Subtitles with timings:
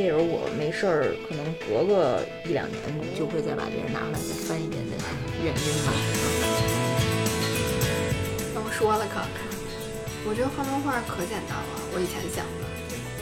[0.00, 2.80] 这时候我没事儿，可能隔个一两年
[3.12, 4.96] 就会再把这人拿回来再翻一遍的
[5.44, 5.92] 原因吧。
[8.54, 9.44] 那我说了可看，
[10.24, 11.84] 我觉得画漫画可简单了。
[11.92, 12.64] 我以前想的，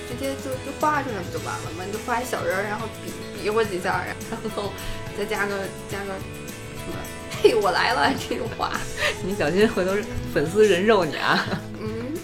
[0.07, 1.83] 直接就就画出来不就完了吗？
[1.85, 3.11] 你就画一小人儿，然后比
[3.43, 4.15] 比划几下，然
[4.55, 4.71] 后
[5.19, 6.95] 再加个加个什么，
[7.43, 8.79] 嘿，我来了这种话。
[9.27, 9.97] 你小心回头
[10.33, 11.45] 粉丝人肉你啊！
[11.83, 12.15] 嗯，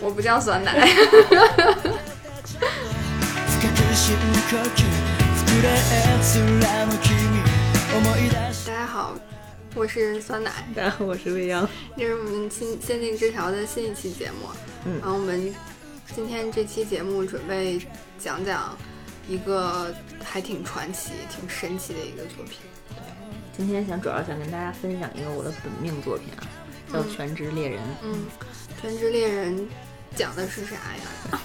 [0.00, 0.82] 我不叫酸奶。
[3.90, 3.96] 大
[8.72, 9.18] 家好，
[9.74, 10.52] 我是酸奶。
[10.76, 11.68] 大家好，我是未央。
[11.96, 14.48] 这是我们新《仙境之条》的新一期节目。
[14.84, 15.52] 嗯，然后我们
[16.14, 17.84] 今天这期节目准备
[18.16, 18.78] 讲讲
[19.28, 22.58] 一个还挺传奇、挺神奇的一个作品。
[22.90, 22.96] 对，
[23.56, 26.46] 今天想主要想跟大家分享一个我的本命作品啊，
[26.92, 27.80] 叫《全职猎人》。
[28.04, 28.14] 嗯，
[28.80, 29.58] 《全职猎人》
[30.14, 31.02] 讲的是啥呀？《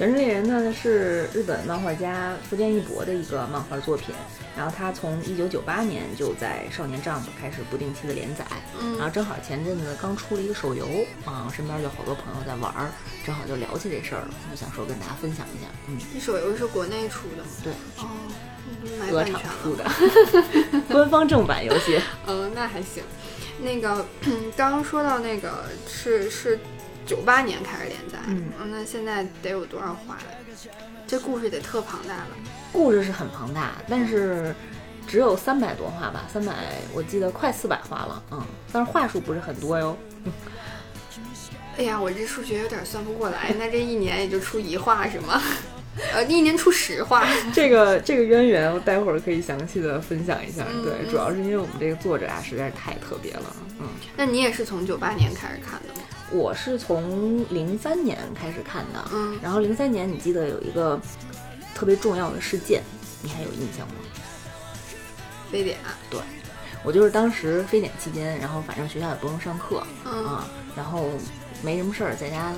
[0.00, 4.14] 全职猎人》呢是日本漫画家福建一博的一个漫画作品，
[4.56, 8.46] 然后他从一九九八年就在少年 Jump 开始不定期的连载，
[8.80, 10.86] 嗯然后正好前阵子刚出了一个手游
[11.26, 12.88] 啊，我身边就好多朋友在玩儿，
[13.26, 17.50] 正好就聊起这事儿了，我就想说跟大家分享一下，嗯，这手游是国内出的吗？
[17.62, 18.08] 对，哦，
[18.82, 19.76] 嗯买鹅厂出。
[19.76, 19.84] 的
[20.88, 23.02] 官方正版游戏，嗯，那还行。
[23.62, 24.06] 那个
[24.56, 26.58] 刚刚说到那个是是
[27.10, 30.22] 九八年开始连载，嗯那现在得有多少话了？
[31.08, 32.28] 这故事得特庞大了。
[32.72, 34.54] 故事是很庞大，但是
[35.08, 36.54] 只有三百多话吧，三百
[36.94, 38.40] 我记得快四百话了，嗯，
[38.72, 39.98] 但是话数不是很多哟。
[41.78, 45.42] 哎呀，我这数学有点算不过来， 那这一年也就出一话是吗？
[46.14, 47.26] 呃，一年出十话。
[47.52, 50.64] 这个这个渊源，我待会儿可以详细的分享一下。
[50.72, 53.56] 嗯对，嗯主要是因为我们这个作者啊，实在是太特别了。
[53.80, 56.06] 嗯，那你也是从九八年开始看的吗？
[56.30, 61.00] 我是从零三年开始看的，嗯，然后零三年你记得有一个
[61.74, 62.82] 特别重要的事件，
[63.22, 63.94] 你还有印象吗？
[65.50, 65.76] 非典。
[66.82, 71.10] 我就是当时非典期间，然后反正学校也不用上课嗯啊，然后
[71.62, 72.54] 没什么事儿，在家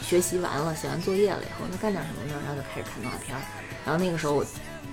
[0.00, 2.40] 学习完了，写完作业了以后，那干点什么呢？
[2.46, 3.42] 然后就开始看动画片儿。
[3.84, 4.46] 然后那个时候我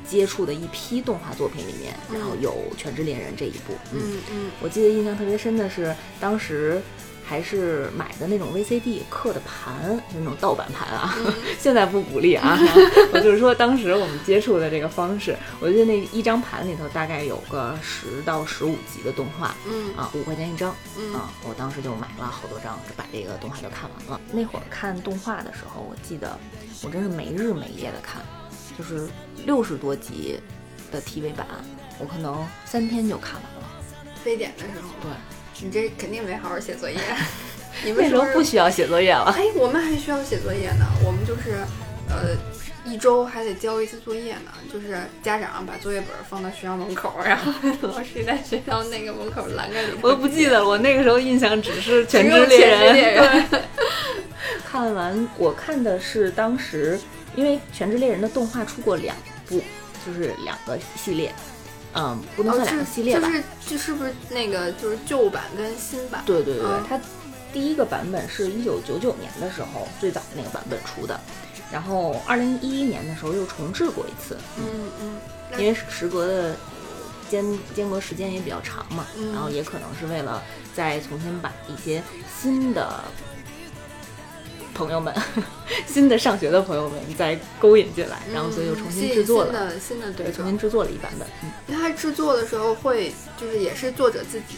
[0.08, 6.82] 接触的一批动画作品里面，然后有《全职猎人》这一部，嗯嗯嗯我记得印象特别深的是，当时
[7.28, 11.16] 还是买的那种 VCD 刻的盘，就那种盗版盘啊。
[11.60, 12.58] 现在不鼓励啊，
[13.12, 19.56] 我就是说当时我们接触的这个方式，我记得那一张盘里头大概有个十到十五集的动画。
[19.68, 21.32] 嗯啊，五块钱一张嗯啊！
[21.48, 24.22] 我当时就买了好多张，就把这个动画就看完了。
[24.32, 26.38] 那会儿看动画的时候，我记得
[26.84, 28.22] 我真是没日没夜的看，
[28.78, 29.08] 就是
[29.46, 30.40] 六十多集
[30.92, 31.48] 的 TV 版，
[32.00, 33.70] 我可能三天就看完了。
[34.24, 35.12] 非典的时候，对，
[35.62, 36.98] 你这肯定没好好写作业。
[37.84, 39.34] 你们那时候是是不需要写作业了。
[39.38, 40.86] 哎，我们还需要写作业呢。
[41.06, 41.58] 我们就是，
[42.10, 42.36] 呃，
[42.86, 44.52] 一周还得交一次作业呢。
[44.72, 47.52] 就是家长把作业本放到学校门口，然后
[47.88, 49.90] 老师在学校那个门口栏杆里。
[50.02, 53.46] 我都不记得了，我那个时候印象只是《全职猎人》猎人
[54.66, 57.00] 看完，我看的是当时，
[57.36, 59.16] 因为《全职猎人》的动画出过两
[59.48, 59.62] 部，
[60.06, 61.34] 就是两个系列，
[61.96, 63.28] 嗯，不能哦，算两个系列吧。
[63.28, 66.22] 就是就是不是那个就是旧版跟新版？
[66.26, 67.00] 对对对，嗯它
[67.54, 71.20] 第一个版本是一九九九年的时候最早那个版本出的，
[71.72, 74.64] 然后二零一一年的时候又重置过一次，嗯
[75.02, 75.16] 嗯，
[75.52, 76.56] 那因为时隔的
[77.30, 80.44] 间间隔时间也比较长嘛，嗯然后也可能是为了
[80.76, 82.04] 再重新把一些
[82.42, 83.04] 新的
[84.76, 85.12] 朋友们、
[85.88, 91.28] 新的上学的朋友们再勾引进来，然后所以又重新制作了，嗯新的新的对对，重新制作了一版本。
[91.44, 94.58] 嗯，那他制作的时候会就是也是作者自己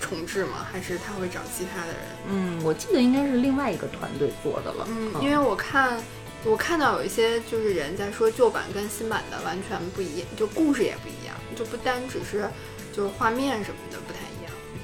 [0.00, 0.66] 重置吗？
[0.70, 2.00] 还是他会找其他的人？
[2.28, 5.96] 嗯，我记得应该是另外一个团队做的了，嗯，因为我看
[6.44, 12.48] 我看到有一些就是人在说旧版跟新版的完全不一样，就故事也不一样，就不单只是
[12.92, 13.87] 就是画面什么的。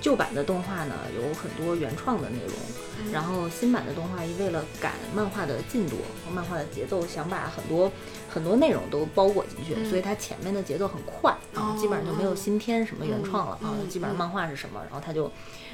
[0.05, 2.55] 旧版的动画呢有很多原创的内容，
[2.99, 3.11] 嗯。
[3.11, 7.91] 然后新版的动画为了赶漫画的进度和漫画的节奏，想把很多
[8.29, 9.89] 很多内容都包裹进去，嗯。
[9.89, 15.33] 所以它前面的节奏很快，然后基本上就没有新添什么原创了、啊基本上漫画是什么，然后它就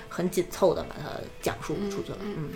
[0.09, 1.11] 很紧凑的把它
[1.43, 2.19] 讲述出去了。
[2.21, 2.37] 嗯。
[2.39, 2.51] 嗯，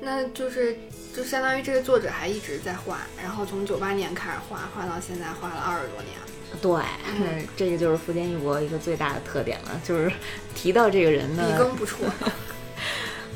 [0.00, 0.78] 那就是
[1.12, 6.14] 就相当于这个作者还一直在画，然后从九八年开始画，画到现在画了二十多年。
[6.62, 6.72] 对，
[7.18, 10.10] 嗯这个就是福建一博一个最大的特点了，就是
[10.54, 11.96] 提到这个人呢，一更不辍，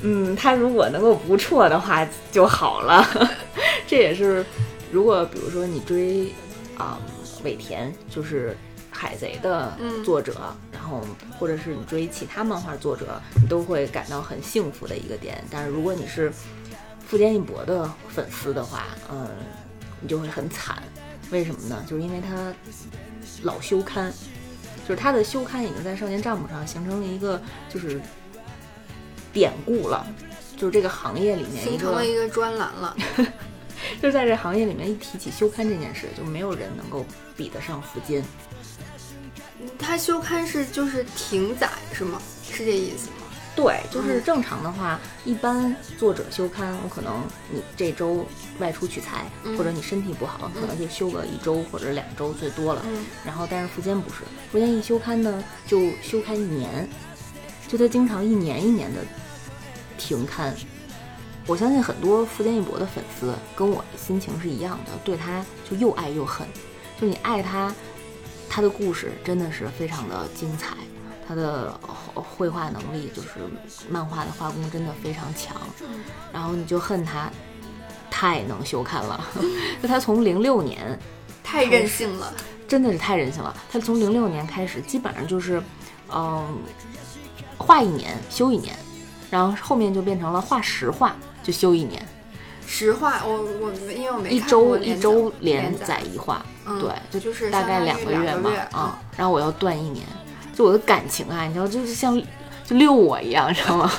[0.02, 3.06] 嗯，他如果能够不错的话就好了。
[3.86, 4.44] 这也是，
[4.90, 6.32] 如果比如说你追
[6.78, 6.98] 啊、
[7.44, 8.56] 尾田，就是
[8.90, 11.02] 海贼的嗯作者，然后
[11.38, 15.44] 或者是你追其他漫画作者，你都会感到很幸福的一个点。
[15.50, 16.32] 但是如果你是
[17.06, 19.28] 富坚义博的粉丝的话，嗯，
[20.00, 20.82] 你就会很惨。
[21.30, 21.84] 为什么呢？
[21.88, 22.52] 就是因为他
[23.42, 24.12] 老休刊，
[24.86, 28.00] 就是他的休刊已经在少年账目上形成了一个就是
[29.32, 30.06] 典故了，
[30.56, 32.96] 就是这个行业里面形成了一个专栏了。
[34.02, 37.04] 就在这行业里面，一提起休刊这件事，就没有人能够
[37.36, 38.22] 比得上福坚。
[39.78, 42.20] 他休刊是就是停载是吗？
[42.50, 43.26] 是这意思吗？
[43.56, 48.26] 对，就是正常的话，一般作者休刊，我可能你这周
[48.60, 49.24] 外出取材，
[49.58, 52.84] 或者你身体不好，可能就休个一周或者两周最多了。
[53.24, 54.18] 然后，但是福坚不是，
[54.52, 56.88] 福坚一休刊呢，就休刊一年，
[57.66, 59.00] 就他经常一年一年的
[59.98, 60.54] 停刊。
[61.46, 66.46] 我相信很多福坚一博的粉丝跟我的心情是一样的，对他就又爱又恨。
[67.00, 67.74] 就你爱他，
[68.48, 70.76] 他的故事真的是非常的精彩。
[71.26, 71.72] 他的
[72.14, 73.28] 绘画能力就是
[73.88, 75.56] 漫画的画工真的非常强，
[76.32, 77.30] 然后你就恨他
[78.10, 79.24] 太能修刊了。
[79.80, 80.98] 就他从零六年
[81.42, 82.32] 太任性了，
[82.66, 83.54] 真的是太任性了。
[83.70, 85.62] 他从零六年开始，基本上就是
[86.12, 86.58] 嗯
[87.56, 88.74] 画一年休一年，
[89.30, 92.02] 然后后面就变成了画实画就休一年。
[92.66, 100.06] 实画我我因为我没一周一周连载一画，对，就就是大概两个月嘛啊，然后我要断一年。
[100.54, 102.20] 就我的感情啊，你知道，就是像
[102.64, 103.90] 就遛我一样，知道吗？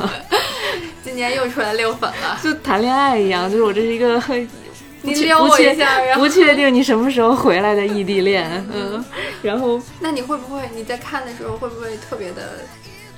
[1.12, 4.18] 今年又出来遛粉了，就谈恋爱一样，就是我这是一个
[5.04, 9.04] 你撩我一下，然后不确定你什么时候回来的异地恋，嗯，
[9.42, 12.60] 然后那你会不会你在看的时候会不会特别的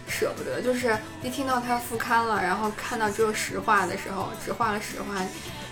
[0.08, 0.60] 舍不得？
[0.60, 5.22] 就是一听到他复刊了，然后看到只有实话的时候，只画了实话，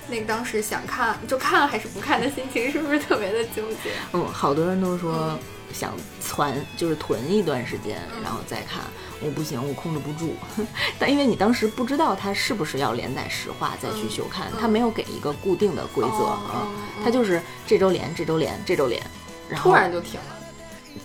[0.07, 3.89] 那个当时想看就看还是不看的心情，是不是特别的纠结？
[4.13, 5.35] 嗯，好多人都说。
[5.73, 8.83] 想攒就是囤一段时间，然后再看。
[9.23, 10.35] 我不行，我控制不住。
[10.99, 16.67] 但因为你当时不知道他是不是要连载实话再去休刊，他没有给一个固定的规则啊，
[17.03, 19.01] 他就是这周连，这周连，这周连，
[19.49, 20.37] 然后突然就停了。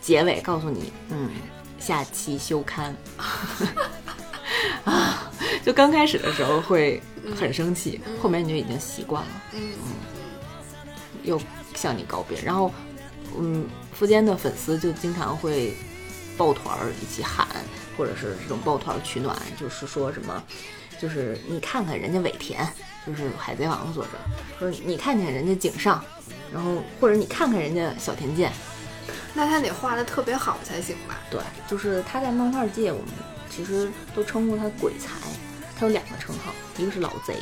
[0.01, 1.31] 结尾告诉你，嗯，
[1.79, 2.97] 下期休刊。
[4.85, 5.31] 啊，
[5.65, 7.03] 就刚开始的时候会
[7.39, 9.29] 很生气，后面你就已经习惯了。
[9.53, 9.93] 嗯嗯，
[11.23, 11.41] 又
[11.75, 12.73] 向你告别，然后。
[13.39, 15.75] 嗯，福坚的粉丝就经常会
[16.39, 17.47] 抱团儿一起喊，
[17.96, 20.43] 或者是这种抱团取暖，就是说什么，
[21.00, 22.66] 就是你看看人家尾田，
[23.06, 24.10] 就是海贼王的作者，
[24.58, 26.04] 说你看看人家井上，
[26.52, 28.52] 然后或者你看看人家小田健，
[29.34, 31.19] 那他得画的特别好才行吧？
[31.31, 33.08] 对，就是他在漫画界，我们
[33.48, 35.12] 其实都称呼他鬼才，
[35.78, 37.34] 他有两个称号，一个是老贼，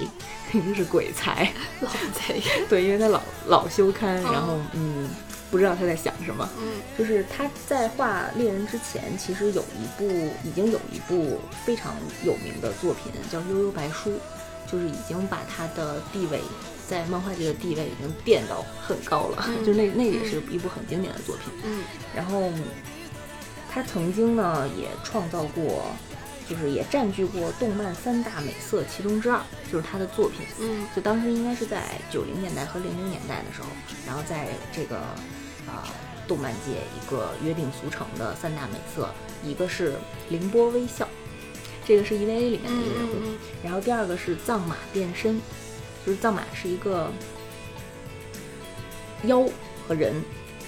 [0.53, 1.51] 一个是鬼才。
[1.81, 5.09] 老贼， 对，因为他老老修刊，然后嗯。
[5.55, 6.51] 不知道他在想什么。
[6.59, 10.05] 嗯，就是他在画猎人之前，其实有一部
[10.43, 14.11] 已经有一部非常有名的作品叫《悠悠白书》，
[14.69, 16.41] 就是已经把他的地位
[16.89, 19.49] 在漫画界的地位已经垫到很高了。
[19.65, 21.55] 就那那也是一部很经典的作品。
[21.63, 21.85] 嗯，
[22.17, 22.51] 然后
[23.71, 25.85] 他曾经呢也创造过，
[26.51, 29.41] 就是也占据过动漫三大美色其中之二，
[29.71, 30.45] 就是他的作品。
[30.59, 33.69] 嗯，就当时应该是在九零年代和零零年代的时候，
[34.05, 35.01] 然后在这个。
[35.75, 35.89] 啊，
[36.27, 39.09] 动漫界一个约定俗成的三大美色，
[39.43, 39.95] 一个是
[40.29, 41.09] 凌波微笑，
[41.85, 43.37] 这个是 EVA 里面的一个人物。
[43.63, 45.41] 然后第二个是藏马变身，
[46.07, 47.11] 就是藏马是一个
[49.25, 49.45] 妖
[49.87, 50.15] 和人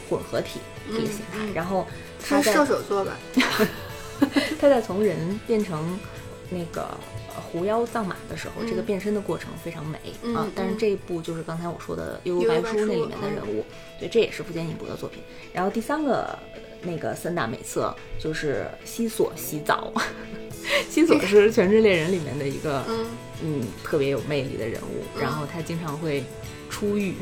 [0.08, 1.46] 混合体一个形态。
[1.54, 1.86] 然后
[2.22, 3.16] 他射手座吧，
[4.60, 5.98] 他在从人变成
[6.50, 6.88] 那个。
[7.40, 9.98] 狐妖葬马的时候，这个变身的过程非常美
[10.34, 10.46] 啊！
[10.54, 13.64] 但是这一部就是刚才我说的《悠悠白书》那里面的人物，
[13.98, 15.22] 对，这也是富坚义博的作品。
[15.52, 16.38] 然后第三个
[16.82, 19.92] 那个三大美色就是西索洗澡，
[20.88, 22.84] 西索是《全职猎人》里面的一个
[23.42, 26.24] 嗯特别有魅力的人物，然后他经常会
[26.70, 27.14] 出浴，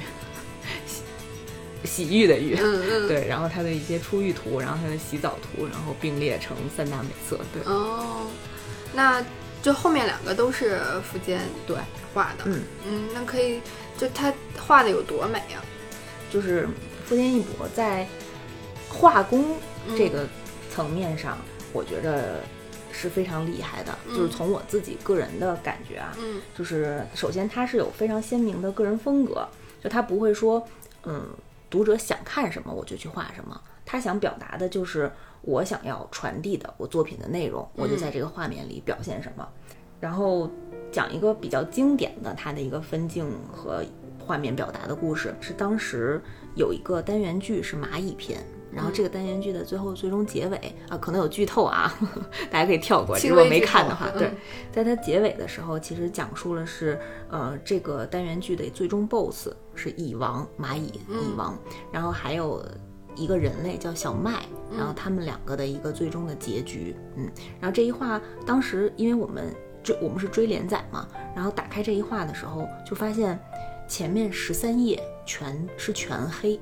[1.85, 2.55] 洗浴的浴，
[3.09, 8.27] 对，然后他的一些出浴图，然后他的洗澡图，然后并列成三大美色，对哦，
[8.95, 9.25] 那。
[9.65, 10.79] 就后面两个都是
[11.11, 11.75] 福建对
[12.13, 13.63] 画的，嗯嗯，那可以，
[13.97, 15.65] 就他画的有多美啊？
[16.31, 16.69] 就是
[17.07, 18.07] 福建一博在
[18.91, 19.57] 画工
[19.97, 20.29] 这个
[20.71, 21.39] 层面上，
[21.73, 22.41] 我觉得
[22.93, 23.99] 是非常厉害的。
[24.09, 29.49] 就是从我自己个人的感觉啊，嗯，就是首先他是有非常鲜明的个人风格，
[29.83, 30.63] 就他不会说，
[31.05, 31.27] 嗯，
[31.71, 35.11] 读者想看什么我就去画什么，他想表达的就是。
[35.47, 39.47] 我想要传递的我作品的内容，我就在这个画面里表现什么。
[40.01, 40.51] 然后
[40.93, 43.83] 讲一个比较经典的它的一个分镜和
[44.19, 46.21] 画面表达的故事，是当时
[46.57, 50.57] 有一个单元剧是蚂蚁篇，然后这个单元剧的最后最终结尾
[50.89, 51.91] 啊，可能有剧透啊，
[52.51, 53.17] 大家可以跳过。
[53.19, 54.31] 轻如果没看的话，嗯对，
[54.73, 56.99] 在它结尾的时候，其实讲述了是
[57.31, 61.57] 呃这个单元剧的最终 BOSS 是蚁王蚂蚁嗯蚁王，
[61.91, 62.63] 然后还有。
[63.17, 64.79] 一个人类叫小麦，嗯。
[64.79, 67.31] 然后他们两个的一个最终的结局，嗯，
[67.61, 73.39] 然后这一话当时因为我们追我们是追连载嘛，然后打开这一话的时候就发现
[73.89, 76.59] 前面十三页全是全黑，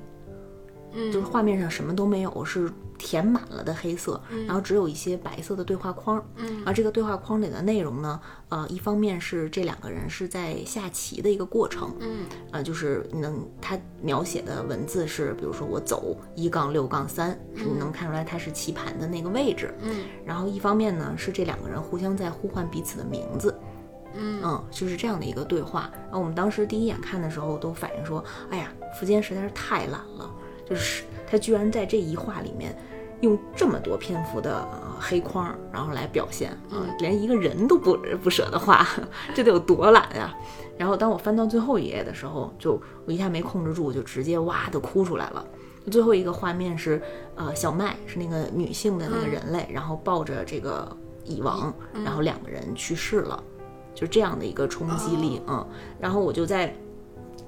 [0.94, 6.24] 嗯就是画面上什么都没有，是填满了的黑色，然后只有一些白色的对话框。
[6.36, 19.74] 嗯而这个对话框里的内容呢，呃，一方面是这两个人是在下棋的一个过程，嗯呃，就是能他描写的文字是，比如说我走一杠六杠三，你能看出来它是棋盘的那个位置。
[19.82, 23.54] 嗯然后一方面呢是这两个人互相在呼唤彼此的名字。
[24.14, 25.90] 嗯就是这样的一个对话。
[26.04, 30.30] 然后我们当时第一眼看的时候都反映说，哎呀，福坚实在是太懒了，
[30.72, 32.74] 就是他居然在这一画里面
[33.20, 38.86] 用这么多篇幅的、呃黑框，然后来表现，啊、连一个人都不不舍得画，
[39.34, 40.34] 这得有多懒呀！
[40.78, 45.44] 然后当我翻到最后一页的时候，就我一下没控制住，就直接哇的哭出来了。
[45.90, 47.02] 最后一个画面是，
[47.34, 51.74] 呃，小麦是那个女性的那个人类，然后抱着这个蚁王，
[52.04, 53.42] 然后两个人去世了，
[53.94, 55.66] 就这样的一个冲击力，嗯。
[55.98, 56.72] 然后我就在，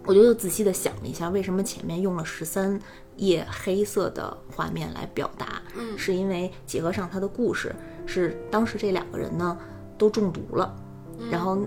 [0.07, 2.79] 我就又仔细的想了一下，为什么前面用了十三
[3.17, 7.75] 页黑色的画面来表达，嗯是因为结合上他的故事，
[8.07, 9.57] 是当时这两个人呢
[9.97, 10.75] 都中毒了，
[11.31, 11.59] 然后，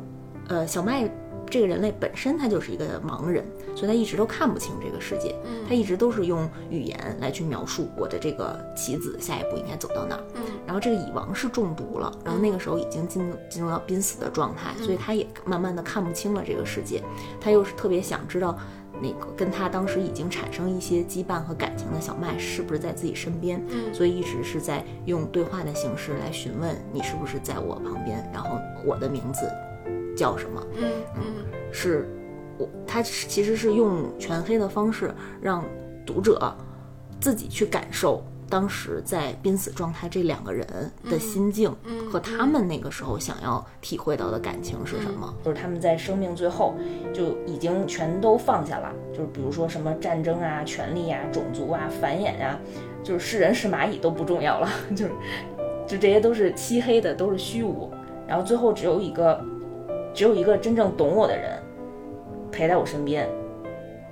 [0.48, 1.10] 呃，小麦
[1.50, 10.24] 这个人类本身他就是一个盲人，所以他一直都看不清这个世界，嗯他一直都是用语言来去描述我的这个棋子下一步应该走到哪儿。
[10.36, 17.02] 嗯然后这个蚁王是中毒了，然后那个时候已经进入进入到濒死的状态，所以他也慢慢的看不清了这个世界，
[17.40, 18.58] 他又是特别想知道。
[19.00, 23.64] 那个跟他当时已经产生一些羁绊和感情的小麦是不是在自己身边？
[23.70, 29.48] 嗯所以一直是在用对话的形式来询问你是不是在我旁边，然后我的名字
[30.18, 30.62] 叫什么？
[30.76, 30.84] 嗯
[31.16, 31.22] 嗯
[31.72, 32.10] 是
[32.58, 35.64] 我他其实是用全黑的方式让
[36.06, 36.54] 读者
[37.20, 40.66] 自己去感受当时在濒死状态这两个人
[41.10, 45.32] 的心境嗯和他们那个时候想要体会到的感情是什么。
[45.44, 46.74] 就是他们在生命最后
[47.14, 52.58] 就已经全都放下了，就是比如说什么战争啊、权力啊、种族啊、繁衍啊，
[53.04, 55.12] 就是是人是蚂蚁都不重要了， 就是
[55.86, 57.92] 就这些都是漆黑的，都是虚无。
[58.26, 59.44] 然后最后只有一个，
[60.18, 61.62] 只有一个真正懂我的人
[62.52, 63.30] 陪在我身边，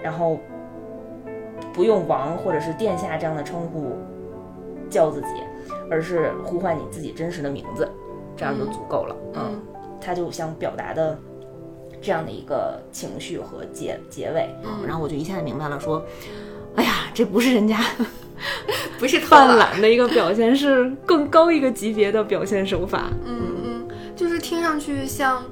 [0.03, 0.39] 然后
[1.73, 3.97] 不用王或者是殿下这样的称呼
[4.87, 5.27] 叫自己，
[5.89, 7.89] 而是呼唤你自己真实的名字，
[8.37, 9.15] 这样就足够了。
[9.33, 9.59] 嗯
[9.99, 11.17] 他就想表达的
[11.99, 16.05] 这样的一个情绪和结结尾，嗯然后我就一下子明白了，说，
[16.75, 17.79] 哎呀，这不是人家
[18.99, 23.09] 不是偷犯，懒的一个表现，是更高一个级别的表现手法。
[23.25, 25.43] 嗯嗯，就是听上去像，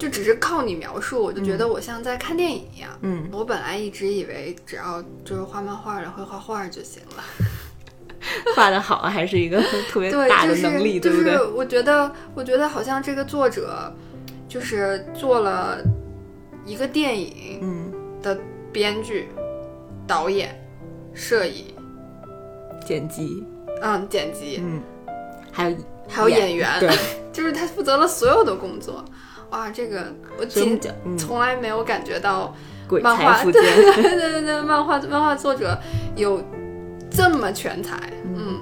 [0.00, 2.90] 就只是靠你描述，我就觉得我像在看电影一样。
[3.02, 7.22] 嗯，我本来一直以为只要就是画漫画的会画画就行了，
[8.56, 11.32] 画的好还是一个特别，大的能力，就对不对？
[11.34, 11.42] 是？
[11.44, 13.94] 我觉得，我觉得好像这个作者
[14.48, 15.78] 就是做了
[16.64, 17.92] 一个电影嗯，
[18.22, 18.38] 的
[18.72, 19.28] 编剧、
[20.06, 20.58] 导演、
[21.12, 21.66] 摄影，
[22.86, 23.44] 剪辑，
[23.82, 24.80] 嗯，剪辑，嗯，
[25.52, 25.76] 还有
[26.08, 26.90] 还有演员，对，
[27.32, 29.04] 就是他负责了所有的工作。
[29.50, 32.54] 哇，这个我仅所以我们讲，嗯，从来没有感觉到
[32.88, 35.78] 鬼漫画， 才附对，对对对，漫画漫画作者
[36.16, 36.42] 有
[37.10, 38.58] 这么全才，嗯，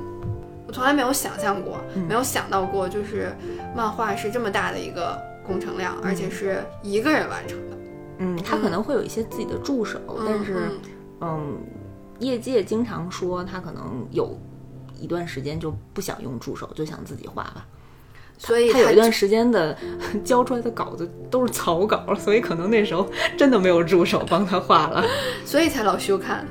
[0.67, 3.35] 我从来没有想象过，嗯没有想到过，就是
[3.77, 7.77] 漫画是这么大的一个工程量，而且是一个人完成的，
[8.19, 10.79] 嗯，他可能会有一些自己的助手，但是，嗯。
[11.21, 11.59] 嗯，
[12.21, 14.39] 业界经常说他可能有
[14.97, 17.67] 一段时间就不想用助手，就想自己画吧。
[18.39, 19.77] 所以他有一段时间的
[20.25, 25.05] 交出来的稿子都是草稿，所以可能那时候真的没有助手帮他画了。
[25.45, 26.47] 所以才老修看，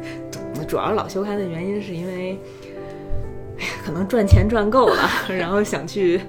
[0.66, 2.40] 主要老修刊的原因是因为，
[3.58, 6.20] 哎呀，可能赚钱赚够了，然后想去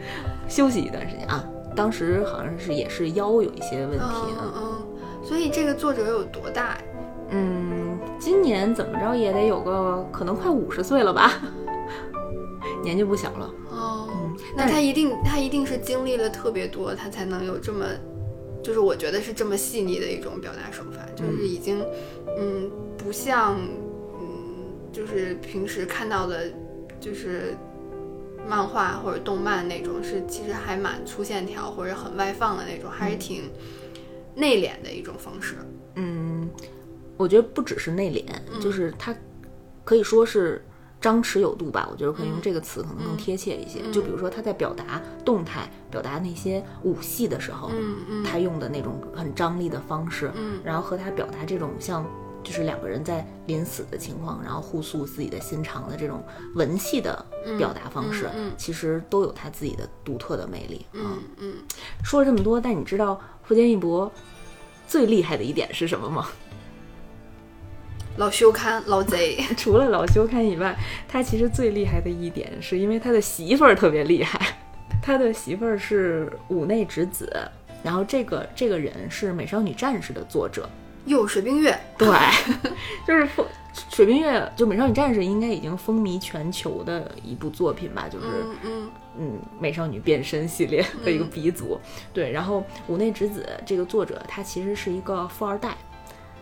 [0.48, 1.44] 休息一段时间啊。
[1.76, 4.54] 当时好像是也是腰有一些问题嗯啊。
[4.58, 4.88] 嗯，
[5.24, 6.78] 所以这个作者有多大呀？
[7.30, 11.34] 嗯，今年怎么着也得有个可能快五十岁了吧，
[12.84, 13.50] 年纪不小了。
[13.70, 17.86] 哦，嗯，那他一定他一定是经历了特别多，他才能有这么，
[18.64, 21.84] 就是我觉得是这么细腻的一种表达手法，就是已经，
[22.38, 23.58] 嗯，不像，
[24.20, 26.52] 嗯，就是平时看到的，
[27.00, 27.56] 就是
[28.48, 33.50] 漫画或者动漫那种，是其实还蛮粗线条或者很外放的那种，还是挺
[34.36, 35.56] 内敛的一种方式。
[35.96, 36.50] 嗯，
[37.18, 39.16] 我觉得不只是内敛，就是他
[39.84, 40.64] 可以说是
[41.08, 43.80] 张弛有度吧，我觉得可以用这个词可能更贴切一些。
[43.94, 52.06] 就比如说他在表达动态、表达那些武戏的时候，嗯嗯他用的那种很张力的方式，嗯然后和他表达这种像
[52.44, 56.22] 就是两个人在临死的情况，然后互诉自己的心肠的这种
[56.56, 57.26] 文戏的
[57.58, 61.00] 表达方式，嗯嗯嗯其实都有他自己的独特的魅力啊。
[61.00, 61.54] 嗯嗯，
[62.04, 64.12] 说了这么多，但你知道傅坚义博
[64.86, 66.28] 最厉害的一点是什么吗？
[68.18, 70.76] 老修刊老贼， 除了老修刊以外，
[71.08, 74.40] 他其实最厉害的一点是因为他的媳妇儿特别厉害。
[75.02, 77.32] 他的媳妇儿是五内直子，
[77.84, 80.68] 然后这个这个人是《美少女战士》的作者。
[81.06, 82.10] 又水冰月，对，
[83.08, 83.46] 就是风
[83.90, 91.80] 水冰月，就《美少女战士》应该已经风靡全球的一部作品吧，就是嗯嗯嗯，美少女变身系列的一个鼻祖。
[92.12, 95.78] 对，然后五内直子这个作者，他其实是一个富二代，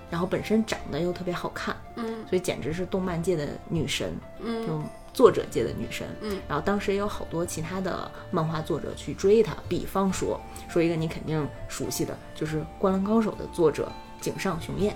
[0.09, 4.81] 然后本身长得又特别好看，嗯所以简直是动漫界的女神，嗯就
[5.13, 6.07] 作者界的女神。
[6.21, 14.95] 嗯，然后当时也有好多其他的漫画作者去追她，比方说说一个你肯定熟悉的，就是《灌篮高手》的作者井上雄彦，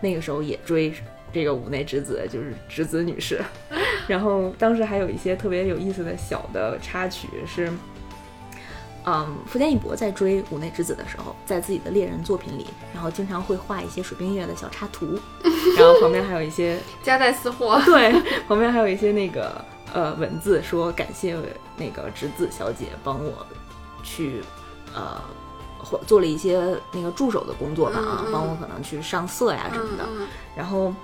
[0.00, 0.92] 那个时候也追
[1.32, 3.42] 这个五内直子，就是直子女士。
[4.06, 7.72] 然后当时还有一些特别有意思的小的插曲是。
[9.06, 15.18] 嗯，福田一博在追五内之子的时候，在自己的猎人作品里，然后经常会画一些水冰月的小插图，
[15.76, 18.12] 然后旁边还有一些 夹带私货，对，
[18.48, 21.36] 旁边还有一些那个呃文字说感谢
[21.76, 23.46] 那个直子小姐帮我
[24.02, 24.42] 去
[24.94, 25.20] 呃
[25.78, 30.04] 或做了一些那个助手的工作吧啊帮我可能去上色呀什么的。
[30.18, 30.94] 嗯然后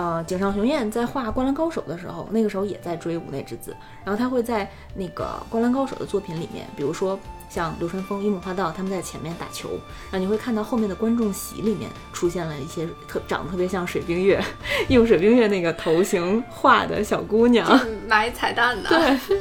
[0.00, 9.68] 呃，井上雄彦在画《灌篮高手》的时候，那个时候也在追五内之子，然后他会在那个《灌篮高手》的作品里面，比如说像流川枫、樱木花道他们在前面打球，
[10.10, 14.42] 然后你会看到后面的观众席里面出现了一些特长得特别像水冰月，
[14.88, 17.68] 用水冰月那个头型画的小姑娘。
[17.68, 19.38] 嗯，买彩蛋的，对，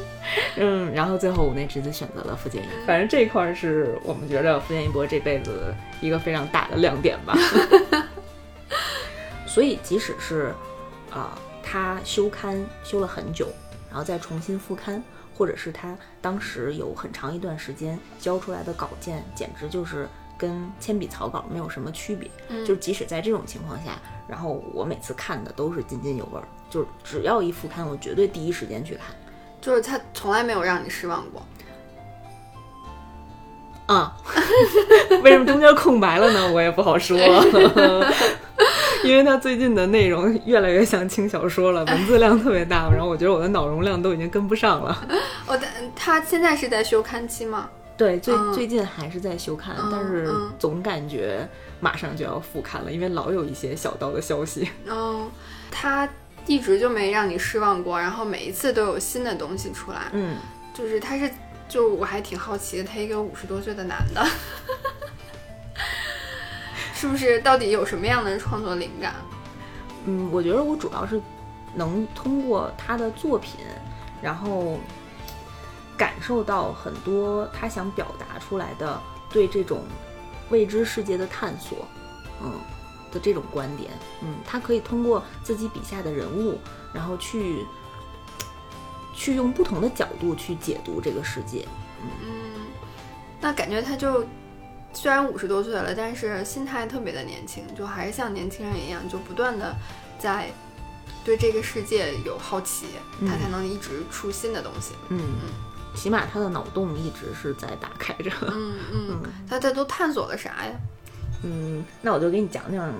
[0.59, 7.33] 嗯，然后最后五内之子选择了福建一，反正这一块儿是我们觉得福建一博这辈子一个非常大的亮点吧。
[9.49, 10.53] 所以即使是
[11.11, 13.47] 啊、他修刊修了很久，
[13.89, 15.03] 然后再重新复刊，
[15.35, 20.07] 或者是他当时有很长一段时间交出来的稿件，简直就是
[20.37, 22.29] 跟铅笔草稿没有什么区别。
[22.49, 29.05] 嗯就即使在这种情况下，然后我每次看的都是津津有味儿，就是只要一复刊，我绝对第一时间去看。
[29.59, 31.43] 就是他从来没有让你失望过。
[33.87, 34.15] 啊，
[35.23, 36.51] 为什么中间空白了呢？
[36.53, 37.17] 我也不好说，
[39.03, 45.07] 因为他最近的内容越来越像轻小说了，文字量特别大，然后我觉得我的脑容量都已经跟不上了。
[45.47, 47.69] 哦，但他现在是在休刊期吗？
[47.97, 51.47] 对，最、嗯最近还是在休刊，嗯但是嗯总感觉
[51.79, 54.69] 马上就要复刊了，因为老有一些小道的消息。
[54.85, 55.29] 嗯，
[55.69, 56.07] 他
[56.45, 60.03] 一直就没让你失望过，然后每一次都有新的东西出来。
[60.13, 60.37] 嗯，
[60.73, 61.29] 就是他是，
[61.67, 64.25] 就我还挺好奇的，他一个五十多岁的男的，
[66.99, 69.15] 是不是到底有什么样的创作灵感？
[70.03, 71.21] 嗯，我觉得我主要是
[71.73, 73.61] 能通过他的作品，
[74.21, 74.77] 然后
[75.95, 79.83] 感受到很多他想表达出来的对这种
[80.49, 81.87] 未知世界的探索，
[82.41, 82.51] 嗯
[83.13, 83.89] 的这种观点。
[84.21, 86.59] 嗯，他可以通过自己笔下的人物，
[86.93, 87.65] 然后去
[89.15, 91.65] 去用不同的角度去解读这个世界。
[92.01, 92.67] 嗯，
[93.39, 94.25] 那感觉他就
[94.93, 99.75] 虽然五十多岁了，但是心态特别的年轻，就还是像年轻人一样，就不断的
[100.17, 100.49] 在
[101.23, 102.87] 对这个世界有好奇，
[103.21, 104.93] 他才能一直出新的东西。
[105.09, 105.49] 嗯，嗯
[105.95, 108.31] 起码他的脑洞一直是在打开着。
[108.51, 110.71] 嗯嗯，他他都探索了啥呀？
[111.43, 112.93] 嗯，那我就给你讲讲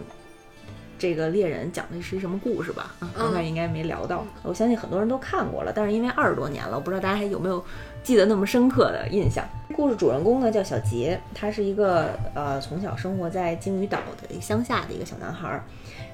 [0.97, 2.93] 这个猎人讲的是一什么故事吧。
[2.99, 7.63] 啊，刚才应该没聊到，我相信很多人都看过了，但是因为二十多年了，我不知道大家还有没有
[8.03, 9.45] 记得那么深刻的印象。
[9.75, 15.63] 故事主人公呢叫小杰，他是一个呃从小生活在鲸鱼岛的乡下的一个小男孩儿，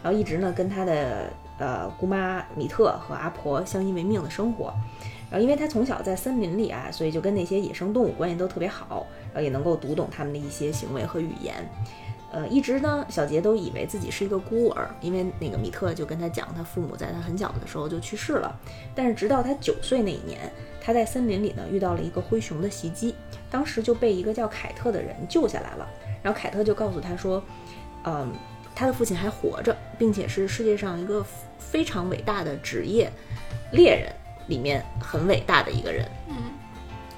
[0.04, 4.74] 然后一直呢跟他的呃姑妈米特和阿婆相依为命的生活。
[5.32, 11.56] 然后因为他从小在森林里啊，所以就跟那些野生动物关系都特别好，然后也能够读懂他们的一些行为和语言。
[12.32, 18.54] 呃，一直呢，小杰都以为自己是一个孤儿，因为那个米特就跟他讲，他父母在他很小的时候就去世了。
[18.94, 20.52] 但是直到他九岁那一年，
[20.86, 23.16] 他在森林里呢遇到了一个灰熊的袭击，
[23.50, 25.90] 当时就被一个叫凯特的人救下来了。
[26.22, 27.42] 然后凯特就告诉他说，
[28.04, 28.32] 嗯，
[28.76, 31.26] 他的父亲还活着，并且是世界上一个
[31.58, 33.12] 非常伟大的职业
[33.72, 34.14] 猎人
[34.46, 36.08] 里面很伟大的一个人。
[36.30, 36.36] 嗯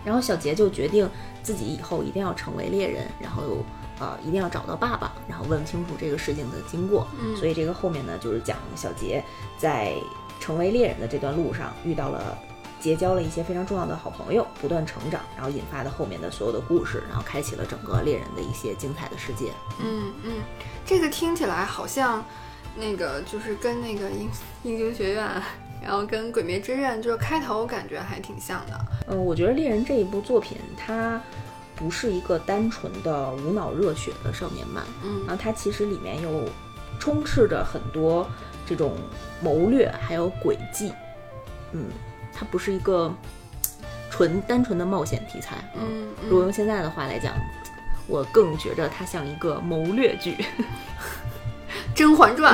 [0.06, 1.10] 然后小杰就决定
[1.44, 3.58] 自己以后一定要成为猎人，然后
[4.00, 7.06] 呃一定要找到爸爸，然后问清楚这个事情的经过。
[7.22, 9.22] 嗯所以这个后面呢，就是讲小杰
[9.58, 9.94] 在
[10.40, 12.38] 成为猎人的这段路上遇到了。
[12.80, 19.52] 结交了一些非常重要的好朋友，不断成长，然后引发的后面的所有的故事，然后开启了整个猎人的一些精彩的世界。
[19.80, 20.34] 嗯嗯，
[20.86, 22.24] 这个听起来好像
[22.76, 24.30] 那个就是跟那个英
[24.64, 25.28] 英雄学院，
[25.82, 28.80] 然后跟鬼灭之刃就是开头感觉还挺像的。
[29.08, 31.22] 嗯，我觉得猎人这一部作品它
[31.76, 36.44] 不是一个单纯的无脑热血的少年漫，嗯，然后它其实里面又
[37.00, 38.28] 充斥着很多
[38.66, 38.96] 这种
[39.42, 40.94] 谋略还有诡计，
[41.72, 41.90] 嗯。
[42.38, 43.12] 它不是一个
[44.12, 47.34] 纯单纯的冒险题材，嗯，如果用现在的话来讲，
[48.08, 50.36] 我更觉着它像一个谋略剧，
[51.96, 52.54] 《甄嬛传》。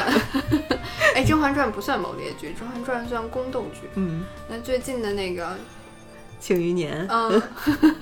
[1.16, 3.82] 哎，《甄嬛传》不算谋略剧，《甄嬛传》算宫斗剧。
[3.96, 5.48] 嗯，那最近的那个
[6.40, 7.42] 《庆余年》，嗯，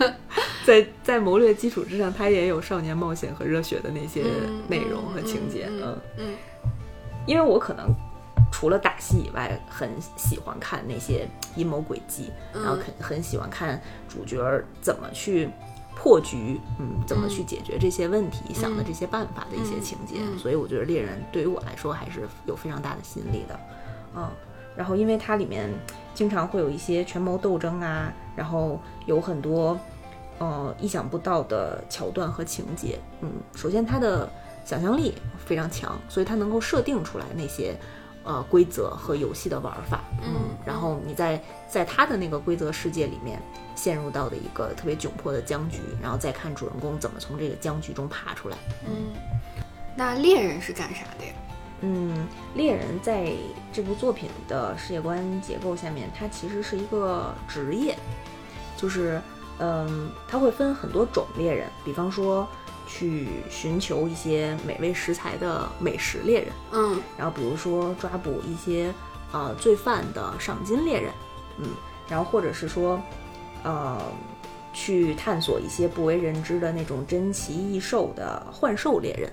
[0.66, 4.24] 在在谋略基础之上，它也有少年冒险和热血的那些
[4.68, 5.68] 内容和情节。
[5.70, 6.36] 嗯嗯，
[7.26, 7.94] 因为我可能。
[8.52, 14.38] 除了打戏以外，很喜欢看那些阴谋诡计，然后很很喜欢看主角
[14.82, 15.50] 怎么去
[15.96, 20.18] 破局，嗯，怎么去解决这些问题，想的这些办法的一些情节。
[20.38, 23.60] 所以我觉得猎人对于我来说还是有非常大的吸引力的，
[24.16, 24.30] 嗯。
[24.76, 25.70] 然后因为它里面
[26.14, 29.80] 经常会有一些权谋斗争啊，然后有很多
[30.40, 33.32] 呃意想不到的桥段和情节，嗯。
[33.56, 34.30] 首先它的
[34.66, 35.14] 想象力
[35.46, 37.76] 非常强，所以它能够设定出来那些。
[38.24, 43.42] 呃，规则和游戏的玩法，嗯，然后你在在他的那个规则世界里面
[43.76, 48.58] 陷入到的一个特别窘迫的僵局，然后再看主人公怎么从这个僵局中爬出来。
[48.86, 49.12] 嗯，
[49.96, 51.34] 那猎人是干啥的呀？
[51.82, 53.34] 嗯，猎人在
[53.74, 57.98] 这部作品的世界观结构下面，它其实是一个职业，
[58.78, 59.20] 就是
[59.58, 62.48] 嗯，它会分很多种猎人，比方说。
[62.94, 68.94] 去寻求一些美味食材的美食猎人，嗯，然后比如说抓捕一些
[69.32, 71.10] 呃罪犯的赏金猎人，
[71.58, 71.68] 嗯，
[72.10, 73.02] 然后或者是说，
[73.64, 73.98] 呃，
[74.74, 79.32] 去探索一些不为人知的那种珍奇异兽的幻兽猎人，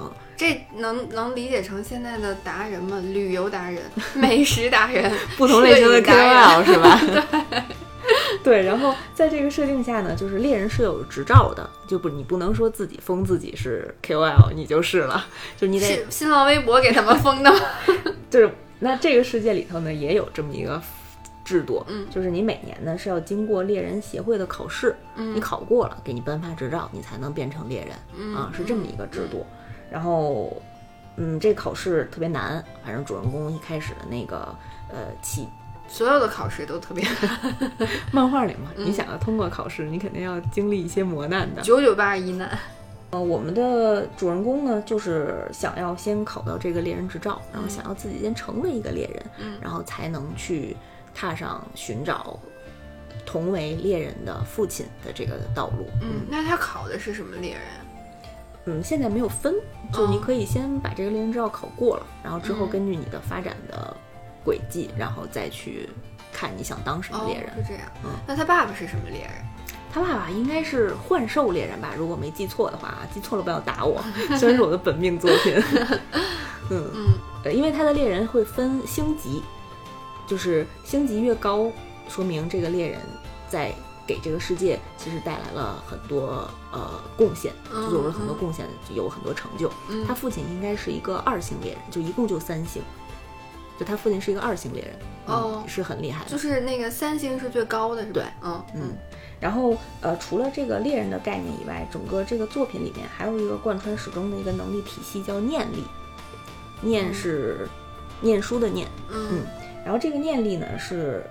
[0.00, 3.00] 嗯，这能能理解成现在的达人吗？
[3.12, 3.80] 旅游达人、
[4.14, 7.00] 美食达人， 不同类型的 KOL 是吧？
[7.48, 7.62] 对。
[8.48, 17.52] 对，然后在这个设定下呢，就是猎人是有执照的，就不你不能说自己封自己是 KOL，你就是了，就你得新浪微博给他们封的。
[18.30, 20.80] 就是那这个世界里头呢，也有这么一个
[21.44, 29.44] 制度，嗯，就是你每年呢是要经过猎人协会的考试，嗯，你考过了，给你颁发执照，你才能变成猎人，嗯啊，是这么一个制度。
[29.90, 30.56] 然后，
[31.16, 34.54] 嗯，这考试特别难，反正主人公一开始的那个
[34.88, 35.46] 呃起。
[35.88, 37.04] 所有的考试都特别，
[38.12, 41.62] 漫画里嘛，你想要通过考试，你肯定要经历一些磨难的。
[41.62, 42.56] 九九八十一难。
[43.10, 50.76] 呃，我们的主人公呢，就是想要先考到这个猎人执照，然后想要自己先成为一个猎人，嗯，然后才能去
[51.14, 52.38] 踏上寻找
[53.24, 55.86] 同为猎人的父亲的这个道路。
[56.02, 57.62] 嗯，那他考的是什么猎人？
[58.66, 59.54] 嗯，现在没有分，
[59.90, 63.96] 就你可以先把这个猎人执照考过了，然后之后根据你的发展的。
[64.48, 65.90] 轨迹，然后再去
[66.32, 67.82] 看你想当什么猎人，是这样。
[68.02, 69.32] 嗯，那他爸爸是什么猎人？
[69.92, 71.92] 他爸爸应该是幻兽猎人吧？
[71.94, 74.02] 如果没记错的话，记错了不要打我。
[74.38, 75.54] 虽然是我的本命作品。
[76.70, 79.42] 嗯嗯，因为他的猎人会分星级，
[80.26, 81.70] 就是星级越高，
[82.08, 82.98] 说明这个猎人
[83.50, 83.70] 在
[84.06, 87.52] 给这个世界其实带来了很多呃贡献，
[87.90, 89.70] 做了很多贡献，有很多成就。
[90.06, 92.82] 他父亲应该是一个二星猎人，就一共就三星。
[93.78, 94.92] 就他父亲是一个二星猎人，
[95.26, 96.30] 哦，是很厉害的。
[96.30, 98.14] 就是那个三星是最高的，是吧？
[98.14, 98.96] 对，嗯嗯。
[99.40, 105.84] 然后呃，除了这个猎人的概念以外，整个这个作品里面还有一个贯穿始终的一个能力体系，叫念力。
[106.80, 107.68] 念是
[108.20, 109.46] 念书的念，嗯。
[109.84, 111.24] 然后这个念力呢，是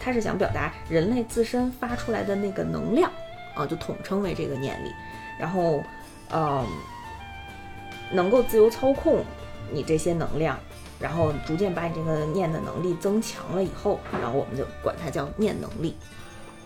[0.00, 3.10] 他是想表达人类自身发出来的那个能量
[3.54, 4.90] 啊，就统称为这个念力。
[5.38, 5.82] 然后，
[6.32, 6.66] 嗯，
[8.10, 9.22] 能够自由操控
[9.70, 10.58] 你这些能量。
[11.00, 15.96] 然后逐渐把你这个念的能力增强了以后，然后我们就管它叫念能力。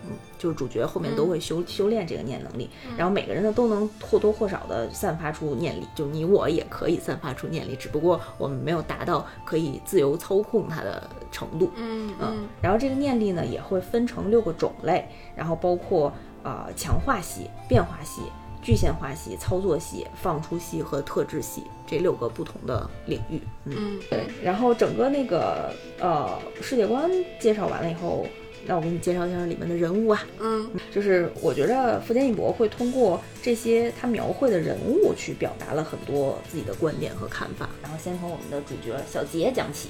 [0.07, 11.73] 嗯，就是主角后面都会修修炼这个念能力，然后每个人呢都能或多或少的散发出念力，就你我也可以散发出念力，只不过我们没有达到可以自由操控它的程度。
[11.75, 12.47] 嗯嗯。
[12.63, 16.13] 然后这个念力呢也会分成六个种类，然后包括
[16.45, 18.23] 啊强化系、变化系。
[18.69, 24.27] 具现化系、操作系、放出系和特质系这六个不同的领域，嗯，对。
[24.43, 28.27] 然后整个那个呃世界观介绍完了以后，
[28.67, 37.71] 那我给你介绍一下里面的人物啊，嗯，就是我觉得福建一博会通过这些他描绘的人物去表达了很多自己的观点和看法。
[37.83, 39.89] 然后先从我们的主角小杰讲起，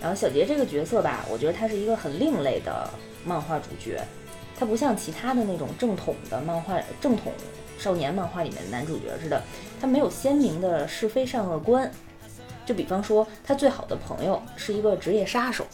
[0.00, 2.90] 然后小杰这个角色吧，我觉得他是一个很另类的
[3.24, 4.02] 漫画主角，
[4.58, 7.32] 他不像其他的那种正统的漫画、正统
[7.82, 9.42] 少年漫画里面的男主角似的，
[9.80, 11.90] 他没有鲜明的是非善恶观。
[12.64, 15.66] 就比方说，他最好的朋友是一个职业杀手，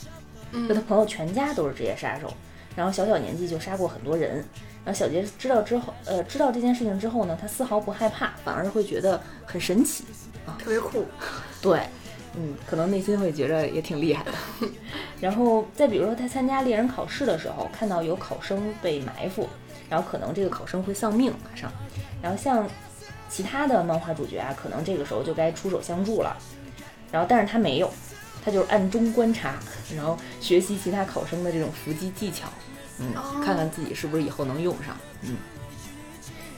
[0.67, 2.33] 就他朋友全家都是职业杀手，
[2.75, 4.37] 然后小小年纪就杀过很多人。
[4.85, 10.05] 然后小杰知道之后，呃，知道这件事情之后呢，他丝毫不害怕，反而会觉得很神奇
[10.47, 11.05] 啊，特别酷。
[11.61, 11.81] 对。
[12.37, 14.33] 嗯，可能内心会觉着也挺厉害的。
[15.21, 19.49] 然后再比如说，他参加猎人考试的时候，看到有考生被埋伏，
[19.89, 21.71] 然后可能这个考生会丧命，马上。
[22.23, 22.69] 然后像
[23.29, 26.37] 其他的漫画主角啊，可能这个时候就该出手相助了。
[27.11, 27.91] 然后但是他没有，
[28.45, 29.55] 他就是暗中观察，
[29.97, 32.49] 然后学习其他考生的这种伏击技巧，
[32.99, 33.13] 嗯，
[33.45, 34.97] 看看自己是不是以后能用上。
[35.23, 35.37] 嗯。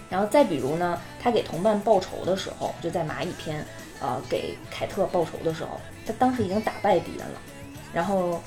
[0.08, 3.64] 然后再比如呢，他给同伴报仇的时候，就在蚂蚁篇。
[4.02, 7.38] 呃，给凯特报仇的时候，他当时已经打败敌人了。
[7.92, 8.40] 然后，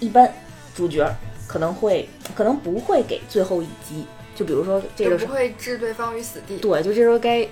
[0.00, 0.32] 一般
[0.74, 1.06] 主角
[1.48, 4.06] 可能会，可能不会给最后一击。
[4.36, 6.58] 就比如说这个不会置对方于死地。
[6.58, 7.44] 对，就这时候该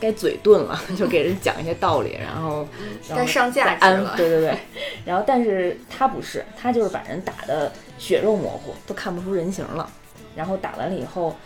[0.00, 2.66] 该嘴遁了， 就给人讲一些道理，然后
[3.08, 4.16] 该上价值了。
[4.16, 4.58] 对对对。
[5.04, 9.88] 然后，但是他不是，他就是把人打的血肉模糊，都看不出人形了。
[10.34, 11.36] 然后打完了以后，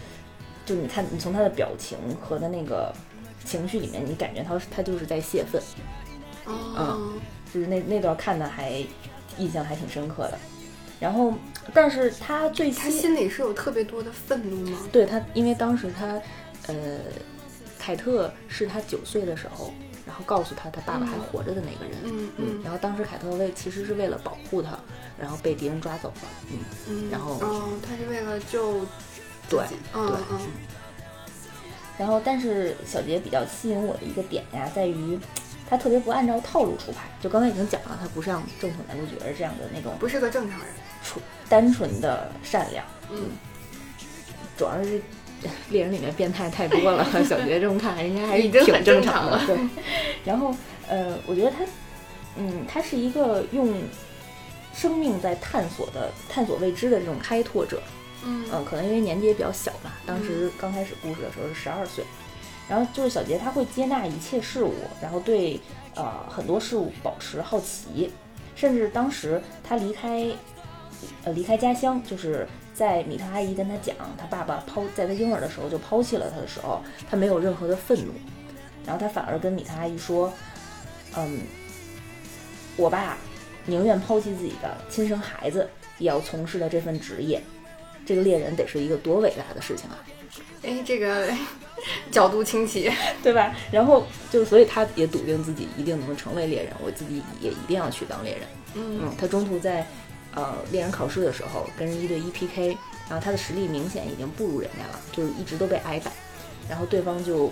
[0.64, 2.95] 就你看，你从他的表情和他那个。
[3.45, 5.61] 情绪里面，你感觉他他就是在泄愤，
[6.47, 7.21] 嗯，
[7.53, 8.71] 就是那那段看的还
[9.37, 10.38] 印象还挺深刻的。
[11.01, 11.35] 然后，
[11.72, 14.79] 但是他最他心里是有特别多的愤怒吗？
[14.90, 16.20] 对他，因为当时他，
[16.66, 16.98] 呃，
[17.79, 19.72] 凯特是他九岁的时候，
[20.07, 24.79] 然后告诉他他爸爸还活着的那个人，嗯嗯，然后当时凯特为其实是为了保护他，
[25.18, 28.81] 然后被敌人抓走了，嗯嗯，然后哦，他是为了救
[29.48, 29.61] 对
[29.92, 30.40] 对嗯。
[31.98, 35.16] 然后，但是小杰比较吸引我的一个点呀，在于
[35.68, 37.03] 他特别不按照套路出牌。
[37.20, 40.68] 就刚才已经讲了，他不像正统男主角这样的那种，不是个正常人，
[41.05, 42.85] 纯单纯的善良。
[43.11, 43.31] 嗯，
[44.57, 45.01] 主要是
[45.71, 49.47] 猎人里面变态太多了， 小杰这么看，人家还是挺正常的。
[49.47, 49.57] 对。
[50.25, 50.55] 然后，
[50.88, 51.59] 呃，我觉得他，
[52.37, 53.75] 嗯，他是一个用
[54.75, 57.83] 生命在探索的、探索未知的这种开拓者。
[58.25, 62.05] 嗯可能因为年纪也比较小吧，当时刚开始故事的时候是十二岁，
[62.69, 65.61] 然后就是小杰他会接纳一切事物，然后对
[65.97, 68.12] 呃很多事物保持好奇，
[68.55, 70.25] 甚至当时他离开
[71.25, 78.12] 呃离开家乡，就是在米特阿姨跟他讲他爸爸抛在他婴儿的时候就抛弃了他的时候，他没有任何的愤怒，
[78.87, 80.33] 然后他反而跟米特阿姨说，
[81.17, 81.41] 嗯，
[82.77, 83.17] 我爸
[83.67, 87.41] 宁愿抛弃自己的亲生孩子，也要从事的这份职业。
[88.05, 89.97] 这个猎人得是一个多伟大的事情啊！
[90.65, 91.33] 哎，这个
[92.11, 92.91] 角度清奇，
[93.23, 93.55] 对吧？
[93.71, 98.43] 然后就是，所以他也笃定自己一定能成为猎人，我自己也一定要去当猎人。
[98.75, 99.87] 嗯，他中途在
[100.35, 102.77] 呃猎人考试的时候跟人一对一 PK，
[103.09, 106.11] 然后他的实力明显已经不如人家了，就是一直都被挨打。
[106.68, 107.51] 然后对方就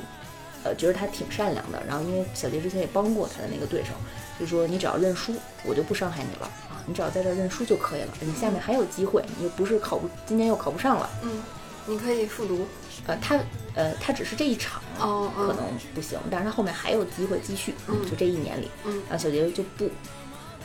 [0.65, 3.91] 呃觉得他挺善良的，然后因为小杰之前也帮过他的那个对手，
[4.39, 6.83] 就说你只要认输，我就不伤害你了啊。
[6.87, 11.11] 你只要在这认输就可以了，你下面还有机会，你又不是考不，今年又考不上了。
[11.23, 11.43] 嗯，
[11.87, 12.67] 你可以复读。
[13.07, 13.39] 呃，他
[13.75, 15.65] 呃，他只是这一场哦，可能
[15.95, 17.75] 不行，但是他后面还有机会继续。
[17.89, 19.89] 嗯，就这一年里，嗯，然后小杰就不，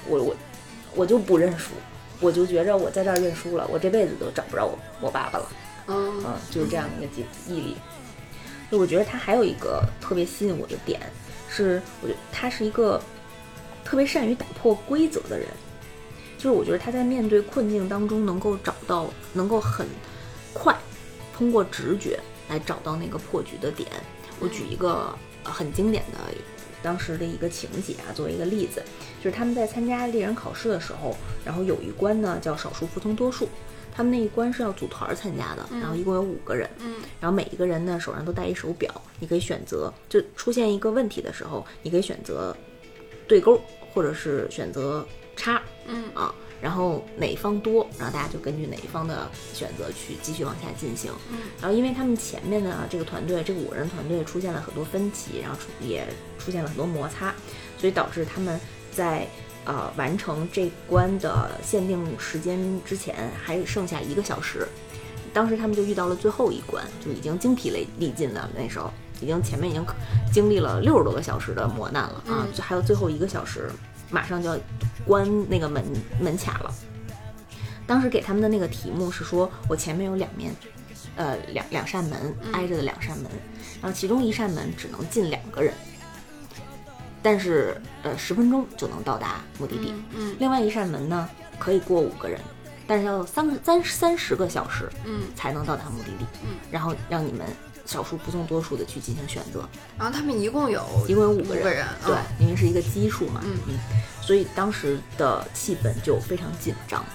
[0.08, 0.36] 我我
[0.95, 1.71] 我就不认输，
[2.19, 5.47] 我就觉着我在这儿认输了，我这辈子都找不着我我爸爸了。
[5.88, 7.78] 嗯，嗯，就是这样的一个毅力。
[8.71, 10.99] 就我觉得他还有一个特别吸引我的点，
[11.49, 13.01] 是我觉得他是一个
[13.84, 15.47] 特别善于打破规则的人。
[16.38, 19.88] 就是我觉得他在面对困境当中能够找到，能够很
[20.54, 20.75] 快
[21.36, 23.89] 通过直觉来找到那个破局的点。
[24.39, 26.19] 我举一个很经典的
[26.86, 28.80] 当时的一个情节啊，作为一个例子，
[29.19, 33.50] 就是他们在参加猎人考试的时候，然后有一关呢叫少数服从多数，
[33.91, 42.56] 他们那一关是要组团参加的，然后一共有五个人，嗯，然后每一个人呢手上都带一手表，你可以选择，就出现一个问题的时候，你可以选择
[43.28, 43.60] 对勾，
[43.91, 45.04] 或者是选择。
[45.36, 46.06] 叉，嗯。
[46.13, 46.34] 啊，
[46.65, 56.08] 然后哪一方多，然后大家就根据哪一方的选择去继续往下进行，嗯，然后因为他们前面的这个团队，这个五人团队出现了很多分歧，然后出也
[56.39, 57.32] 出现了很多摩擦，
[57.78, 58.60] 所以导致他们
[58.91, 59.28] 在
[59.63, 64.67] 呃完成这关的限定时间之前还剩下一个小时，
[65.32, 69.86] 当时他们就遇到了最后一关，就已经精疲力力尽了，那时候已经前面已经
[70.34, 73.69] 经历了六十多个小时的磨难了啊，就还有最后一个小时。
[74.10, 74.58] 马上就要
[75.06, 75.84] 关那个门
[76.20, 76.74] 门卡了。
[77.88, 80.54] 当时给他们的那个题目是说，我前面有两面，
[81.15, 83.30] 呃，两两扇门挨着的两扇门，
[83.82, 85.74] 然后其中一扇门只能进两个人。
[87.22, 89.94] 但是呃十分钟就能到达目的地。
[90.15, 92.39] 嗯另外一扇门呢可以过五个人，
[92.86, 96.26] 但是要三个三三十个小时嗯，才能到达目的地。
[96.44, 97.46] 嗯，然后让你们
[97.86, 99.67] 少数不送多数的去进行选择，
[99.98, 101.62] 然后他们一共有一共有五个人。
[101.62, 103.41] 五个人，对嗯，因为是一个基数嘛。
[103.43, 103.78] 嗯嗯
[104.21, 107.06] 所以当时的气氛就非常紧张。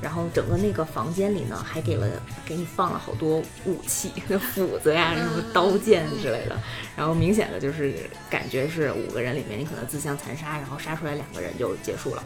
[0.00, 2.08] 然后整个那个房间里呢，还给了
[2.44, 4.10] 给你放了好多武器，
[4.52, 6.60] 斧子呀、什么刀剑之类的。
[6.96, 7.94] 然后明显的就是
[8.28, 12.24] 感觉是五个人里面，你可能自相残杀，然后杀出来两个人就结束了。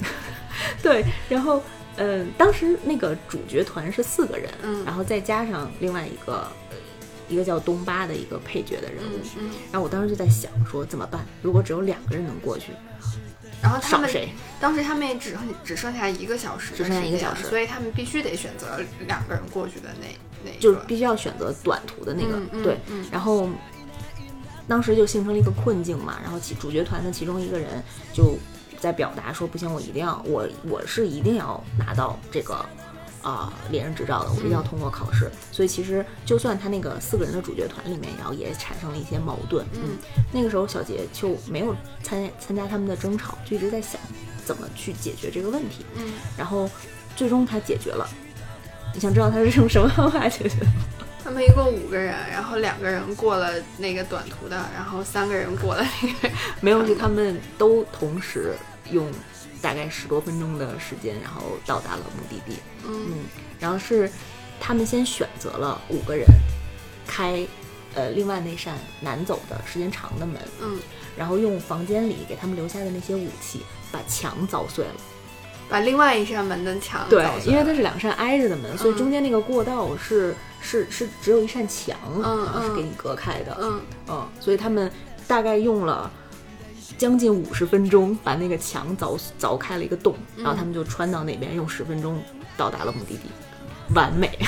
[0.82, 6.76] 对，然后嗯、呃当时那个主角团是四个人，嗯然后再加上另外一个呃
[7.28, 9.16] 一个叫东巴的一个配角的人物。
[9.36, 11.24] 嗯嗯，然后我当时就在想说怎么办？
[11.42, 12.72] 如果只有两个人能过去，
[13.62, 14.28] 然后他们谁？
[14.60, 20.06] 当时他们也只剩只剩下一个小时只剩下一个小时所以他们必须得选择两个人过去的那
[20.44, 22.78] 那个，就是必须要选择短途的那个，嗯嗯对。
[22.88, 23.48] 嗯然后
[24.66, 28.38] 当时就形成了一个困境嘛，然后其主角团的其中一个人就
[28.80, 32.64] 在表达说，不行，我一定要，我我是一定要拿到这个。
[33.22, 35.30] 啊、猎人执照的，我一定要通过考试。
[35.52, 39.62] 所以其实就算他那个四个人的主角团里面，然后也产生了一些矛盾。
[39.74, 39.98] 嗯，
[40.32, 44.00] 那个时候小杰就没有参参加他们的争吵，就一直在想
[44.42, 45.84] 怎么去解决这个问题。
[45.96, 46.66] 嗯然后
[47.14, 48.08] 最终他解决了。
[48.94, 50.66] 你想知道他是用什么方法解决的？
[51.22, 58.54] 他们一共五个人，然后两个人过了那个短途的，然后三个人过了那个，没有，是他们都同时
[58.90, 59.10] 用
[59.62, 62.58] 大概十多分钟的时间，然后到达了目的地。
[62.86, 63.18] 嗯嗯，
[63.58, 64.10] 然后是
[64.60, 66.26] 他们先选择了五个人
[67.06, 67.46] 开，
[67.94, 70.78] 呃，另外那扇难走的时间长的门，嗯，
[71.16, 74.94] 然后用房间里给他们留下的那些武器把墙凿碎了。
[75.68, 83.56] 把另外一扇门的墙对因为它是两扇挨着的门，所以嗯中间那个过道是是是只有一扇墙，嗯是嗯给你隔开的。
[83.60, 84.90] 嗯嗯，所以他们
[85.28, 86.10] 大概用了
[86.98, 92.22] 将近五十分钟把那个墙凿凿开了一个洞，然后他们就穿到那边，用十分钟
[92.56, 93.20] 到达了目的地，
[93.94, 94.38] 完美。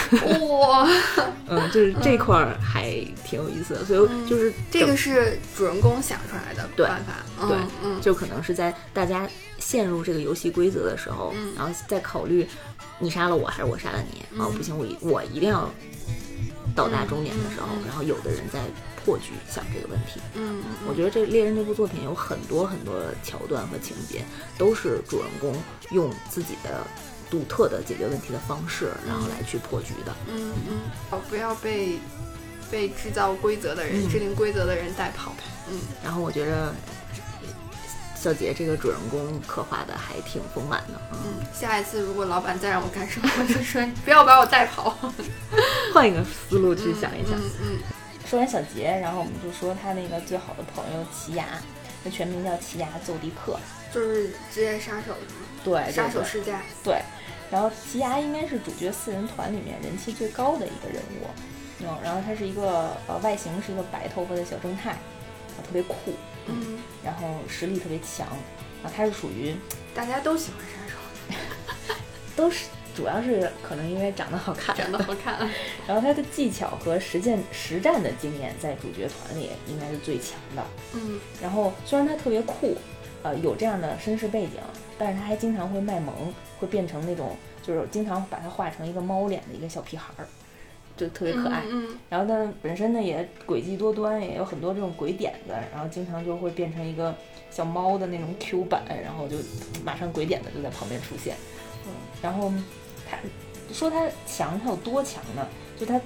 [0.48, 0.88] 哇，
[1.48, 2.90] 嗯，就是这块儿还
[3.24, 9.28] 挺有意思的，所以就是嗯这个是主人公想出来的对办法，嗯对嗯就可能是在大家
[9.58, 11.52] 陷入这个游戏规则的时候，嗯。
[11.56, 12.46] 然后再考虑
[12.98, 14.40] 你杀了我还是我杀了你，嗯。
[14.40, 15.68] 哦不行，我一我一定要
[16.74, 18.60] 到达终点的时候，然后有的人在
[19.04, 20.20] 破局想这个问题。
[20.34, 24.24] 嗯，我觉得这《猎人》这部作品有很多很多桥段和情节，
[24.56, 25.54] 都是主人公
[25.90, 26.86] 用自己的
[27.30, 30.14] 独特的解决问题的方式，然后来去破局的。
[30.28, 31.98] 嗯嗯，哦，不要被
[32.70, 35.34] 被制造规则的人、嗯制定规则的人带跑。
[35.70, 36.74] 嗯然后我觉得
[38.16, 41.00] 小杰这个主人公刻画的还挺丰满的。
[41.12, 44.96] 嗯，嗯，下一次如果老板再让我干什么，我就说 不要把我带跑。
[45.92, 47.38] 换一个思路去想一想。
[47.38, 47.78] 嗯嗯
[48.32, 51.44] 说完小杰，然后我们就说他那个最好的朋友奇牙，
[52.02, 53.60] 他全名叫奇牙奏迪克。
[53.60, 55.14] 嗯，就是职业杀手？
[55.62, 56.62] 对，杀手世家。
[56.82, 57.02] 对，
[57.50, 61.26] 然后奇牙应该是主角四人团里面人气最高的一个人物，
[61.80, 66.14] 嗯，然后他是一个呃外形是一个白头发的小正太，啊特别酷，
[66.46, 68.26] 嗯，然后实力特别强，
[68.82, 69.54] 啊他是属于
[69.94, 71.94] 大家都喜欢杀手，
[72.34, 75.38] 都是主要是可能因为长得好看，长得好看。
[75.88, 80.62] 然后他的技巧和实践实战的经验在主角团里应该是最强的，
[80.94, 82.76] 嗯然后虽然他特别酷，
[83.22, 84.60] 呃，有这样的身世背景，
[84.98, 86.14] 但是他还经常会卖萌，
[86.60, 90.26] 会变成那种就是经常把他画成一个猫脸的一个小屁孩儿，
[90.96, 91.62] 就特别可爱。
[91.70, 97.14] 嗯然后他本身呢也诡计多端，也有很多这种鬼点子，然后经常就会变成一个
[97.50, 99.36] 小猫的那种 Q 版，然后就
[99.84, 101.34] 马上鬼点子就在旁边出现。
[101.84, 101.90] 嗯，
[102.22, 102.52] 然后
[103.72, 105.46] 说他强，他有多强呢？
[105.78, 106.00] 就他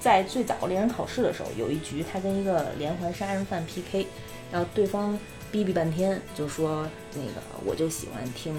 [0.00, 4.06] 在最早猎人考试的时候，有一局他跟一个连环杀人犯 PK，
[4.50, 5.18] 然后对方
[5.50, 8.54] 逼逼半天，就说那个我就喜欢听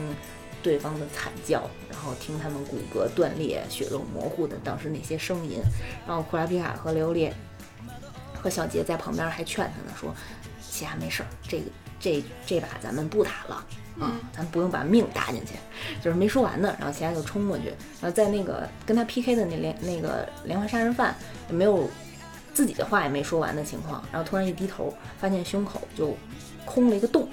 [0.61, 5.59] 对方的惨叫，然后听他们骨骼断裂、血肉模糊的当时那些声音，
[6.07, 7.33] 然后库拉皮卡和雷欧列
[8.39, 10.15] 和小杰在旁边还劝他呢，说
[10.61, 11.65] 奇亚没事儿，这个
[11.99, 13.65] 这这把咱们不打了。
[13.99, 15.53] 啊嗯，咱不用把命搭进去，
[16.01, 17.65] 就是没说完呢，然后奇亚就冲过去，
[18.01, 21.15] 然后在那个跟他 PK 的那连那个连环杀人犯
[21.49, 21.89] 也没有
[22.53, 26.15] 自己的话也没说完的情况，然后突然一低头，发现胸口就
[26.65, 27.29] 空了一个洞，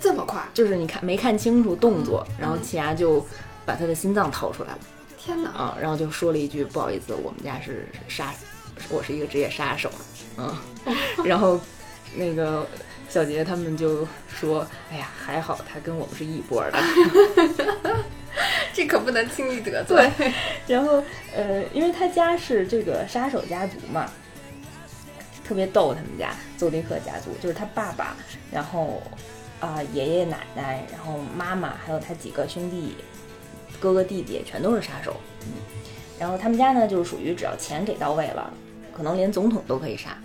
[0.00, 0.42] 这么快？
[0.52, 3.24] 就是你看没看清楚动作，然后奇亚就
[3.64, 4.78] 把他的心脏掏出来了。
[5.18, 5.50] 天哪！
[5.50, 8.32] 啊，然后就说了一句不好意思，我们家是杀，
[8.88, 9.90] 我是一个职业杀手，
[10.38, 10.56] 嗯，
[11.24, 11.60] 然后
[12.14, 12.66] 那个
[13.08, 16.78] 小杰他们就说，哎呀，还好他跟我们是一波的，
[18.72, 20.10] 这可不能轻易得罪。
[20.66, 21.02] 然后
[21.34, 24.10] 呃，因为他家是这个杀手家族嘛。
[25.44, 28.14] 特别逗，他们家邹迪克家族就是他爸爸，
[28.52, 29.02] 然后
[29.60, 32.94] 啊、爷爷奶奶，然后妈妈，还有他几个兄弟、
[33.80, 35.16] 哥哥弟弟，全都是杀手。
[35.46, 35.54] 嗯，
[36.20, 38.52] 然后他们家呢，就是属于只要钱给到位了，
[38.94, 40.18] 可能连总统都可以杀。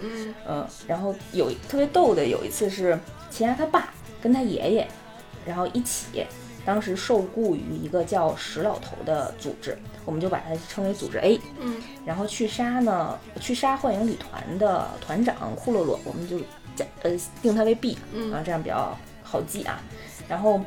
[0.00, 2.98] 嗯嗯，然后有特别逗的，有一次是
[3.30, 4.88] 齐亚他爸跟他爷爷，
[5.44, 6.26] 然后一起，
[6.64, 11.40] 当时受雇于一个叫石老头的组织，我们就把它称为组织 A。
[11.60, 16.38] 嗯然后去杀呢，去杀幻影旅团的团长库洛洛，我们就
[16.76, 17.10] 叫呃
[17.42, 19.82] 定他为 B 嗯啊，这样比较好记啊。
[20.28, 20.60] 然后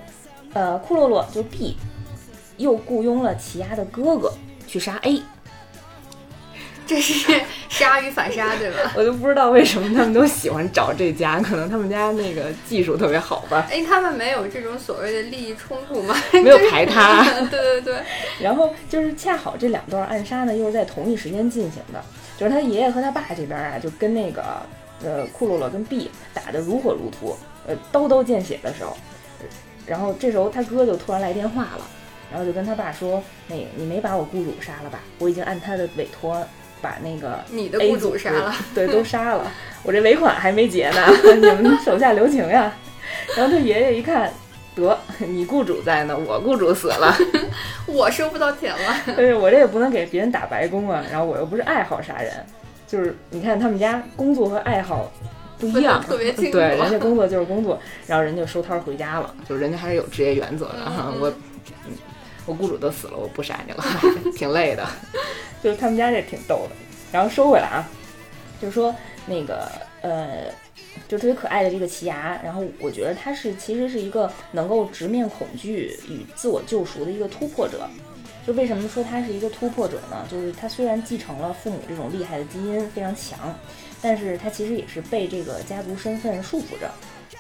[0.54, 1.78] 呃库洛洛就 B，
[2.58, 4.34] 又雇佣了齐亚的哥哥
[4.68, 5.22] 去杀 A，
[6.90, 8.92] 这是杀与反杀，对吧？
[8.98, 16.16] 我都不知道为什么他们都喜欢找这家，可能他们家那个技术特别好吧，哎，他们没有这种所谓的利益冲突吗？
[16.34, 17.24] 没有排他。
[17.46, 17.96] 对对对，
[18.42, 22.04] 然后就是恰好这两段暗杀呢，又是在同一时间进行的，
[22.40, 24.44] 就是他爷爷和他爸这边啊，就跟那个
[25.04, 27.38] 呃库洛洛跟 B 打得如火如荼，
[27.68, 28.98] 呃刀刀见血的时候，
[29.86, 31.88] 然后这时候他哥就突然来电话了，
[32.32, 35.00] 然后就跟他爸说，那个你没把我雇主杀了吧？
[35.20, 36.44] 我已经按他的委托
[36.82, 39.52] 把那个你的雇主杀了， 对，都杀了，
[39.84, 42.72] 我这尾款还没结呢， 你们手下留情呀。
[43.36, 44.32] 然后他爷爷一看，
[44.76, 47.16] 得你雇主在呢，我雇主死了。
[47.88, 48.96] 我收不到钱了。
[49.06, 52.32] 但是我这也不能给别人打白工啊，然后我又不是爱好杀人，
[52.88, 55.12] 就是你看他们家工作和爱好
[55.60, 60.80] 不一样，特别清楚对，人家工作就是工作，然后人就收摊儿回家了，就是人家还是有职业原则的。
[60.88, 61.34] 嗯我嗯
[62.50, 63.84] 我雇主都死了，我不杀你了，
[64.36, 64.84] 挺累的。
[65.64, 66.72] 就是他们家这挺逗的。
[67.12, 67.88] 然后说回来啊，
[68.60, 68.96] 就是说
[69.28, 69.72] 那个
[70.02, 70.46] 呃，
[71.08, 77.88] 就特别可爱的这个奇牙，然后我觉得他是其实是一个能够直面恐惧与自我救赎的一个突破者。
[78.48, 80.26] 就为什么说他是一个突破者呢？
[80.32, 83.56] 就是他虽然继承了父母这种厉害的基因非常强，
[84.02, 86.90] 但是他其实也是被这个家族身份束缚着。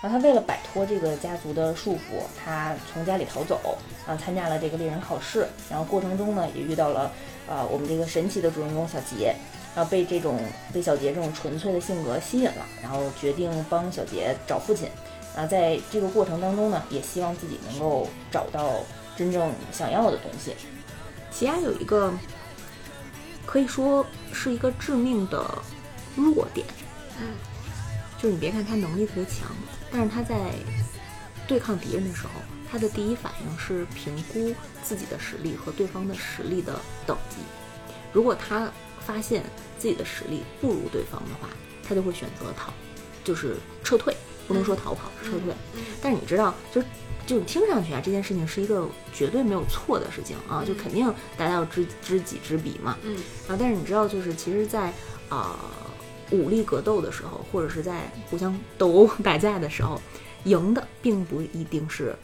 [0.01, 3.77] 然后他为了摆脱这个家族的束缚，他从家里逃走，
[4.07, 7.11] 啊，参加了这个猎人考试，然后过程中呢也遇到了
[7.47, 9.35] 呃我们这个神奇的主人公小杰，
[9.75, 10.39] 然后被这种
[10.73, 14.87] 被小杰这种纯粹的性格吸引了，然后决定帮小杰找父亲。
[15.35, 18.75] 然后在这个过程当中呢，也希望自己能够找到
[19.15, 20.55] 真正想要的东西。
[21.31, 22.11] 奇亚有一个
[23.45, 25.45] 可以说是一个致命的
[26.15, 26.65] 弱点，
[27.19, 27.27] 嗯，
[28.17, 29.49] 就是你别看他能力特别强，
[29.91, 30.51] 但是他在
[31.47, 32.33] 对抗敌人的时候，
[32.71, 37.37] 他的第一反应是评估自己的实力和对方的实力的等级。
[38.13, 39.43] 如果他发现
[39.77, 41.49] 自己的实力不如对方的话，
[41.87, 42.71] 他就会选择逃，
[43.23, 44.15] 就是撤退，
[44.47, 45.53] 不能说逃跑，是撤退。
[45.75, 46.81] 嗯但是你知道，就
[47.25, 52.97] 就听上去啊，这件事情是一个绝对没有错的事情啊，就肯定大家要知知己知彼嘛。
[53.03, 53.15] 嗯
[53.47, 54.93] 啊，但是你知道，就是其实在，
[55.29, 55.59] 啊
[56.31, 59.99] 武力格斗的时候，或者是在互相斗殴打架的时候，
[60.43, 62.15] 赢的并不一定是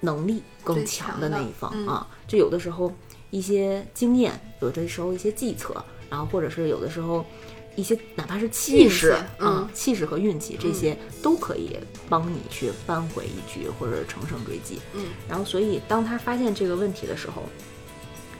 [0.00, 2.06] 能力更强强的的那一方嗯啊。
[2.26, 2.92] 就有的时候
[3.30, 7.24] 一些经验，有的时候一些计策，然后或者是有的时候
[7.76, 11.76] 一些哪怕是气势嗯啊，气势和运气这些都可以
[12.08, 14.80] 帮你去扳回一局或者乘胜追击。
[14.94, 17.42] 嗯然后，所以当他发现这个问题的时候，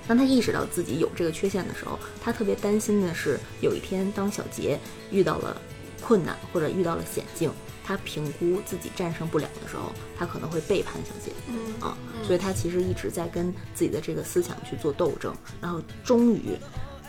[0.06, 4.78] 当他意识到自己有这个缺陷的时候，他特别担心的是，有一天当小杰
[5.10, 5.60] 遇到了
[6.00, 7.50] 困难或者遇到了险境，
[7.84, 11.96] 他评估自己战胜不了的时候，他可能会背叛小杰嗯啊。
[12.24, 16.56] 所以他其实一直在跟自己的这个思想去做斗争，然后终于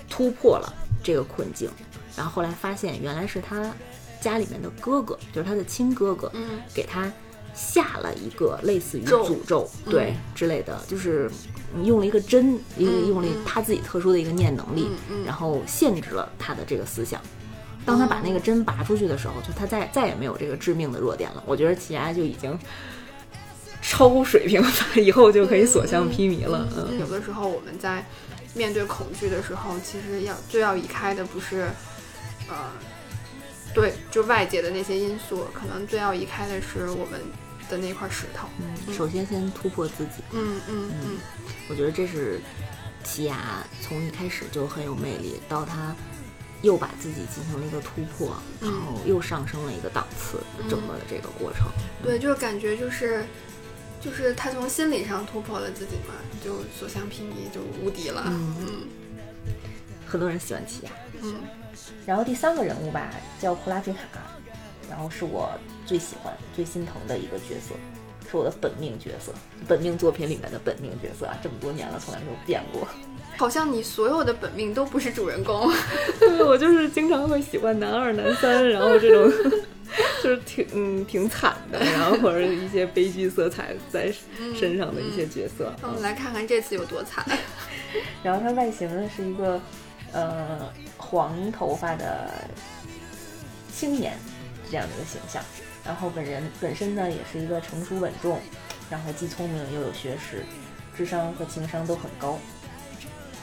[0.10, 0.74] 突破了
[1.04, 1.70] 这个困境。
[2.16, 3.74] 然后后来发现，原来是他
[4.22, 7.12] 家里面的哥哥，就是他的亲哥哥，嗯给他
[7.54, 11.30] 下了一个类似于诅咒，对、嗯之类的，就是
[11.84, 14.90] 用了一个针，一个嗯用了嗯他自己特殊的一个念能力，
[15.26, 17.22] 然后限制了他的这个思想。
[17.86, 21.44] 当他把那个针拔出去的时候，就他再再也没有这个致命的弱点了。
[21.46, 22.58] 我觉得奇亚就已经
[23.84, 26.66] 超水平了， 以后就可以所向披靡了。
[26.78, 28.06] 嗯，有的时候我们在
[28.54, 31.68] 面对恐惧的时候，其实要最要移开的不是，
[32.48, 32.56] 呃，
[33.74, 37.20] 对，就外界的那些因素，可能最要移开的是我们
[37.74, 38.48] 的那块石头。
[38.60, 40.24] 嗯，首先先突破自己。
[40.32, 41.18] 嗯嗯嗯
[41.70, 42.40] 我觉得这是
[43.04, 45.96] 奇亚从一开始就很有魅力，到他
[46.62, 51.68] 又把自己进行了一个突破，嗯然后又上升了一个档次，整个的这个过程。
[52.04, 53.26] 对，就是感觉就是。
[54.04, 56.14] 就是他从心理上突破了自己嘛，
[56.44, 58.22] 就所向披靡，就无敌了。
[58.28, 58.68] 嗯嗯
[60.06, 60.92] 很多人喜欢奇亚。
[61.22, 61.36] 嗯
[62.06, 63.10] 然后第三个人物吧，
[63.40, 64.20] 叫库拉菲卡，
[64.94, 65.50] 然后是我
[65.88, 67.74] 最喜欢、最心疼的一个角色，
[68.30, 69.34] 是我的本命角色，
[69.68, 72.88] 本命作品里面的本命角色啊，这么多年了从来没有变过。
[73.38, 75.68] 好像你所有的本命都不是主人公。
[76.20, 79.32] 对，我就是经常会喜欢男二、男三，然后这种
[80.22, 84.14] 就是挺嗯挺惨的，然后或者一些悲剧色彩在
[84.56, 85.74] 身上的一些角色。
[85.82, 87.26] 我们来看看这次有多惨。
[88.22, 89.60] 然后他外形呢是一个
[90.12, 92.30] 呃黄头发的
[93.74, 94.16] 青年
[94.70, 95.44] 这样的一个形象，
[95.86, 98.40] 然后本人本身呢也是一个成熟稳重，
[98.90, 100.44] 然后既聪明又有学识，
[100.98, 102.40] 智商和情商都很高，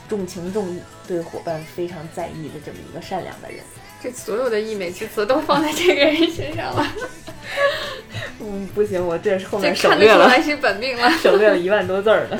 [0.09, 3.59] 重情重义，对伙伴非常在意的这么一个善良的人。
[4.03, 6.87] 这所有的溢美之词都放在这个人身上了。
[8.39, 11.07] 嗯，不行，我这是后面省略了，得出来是本命了。
[11.21, 12.39] 省略了一万多字儿呢。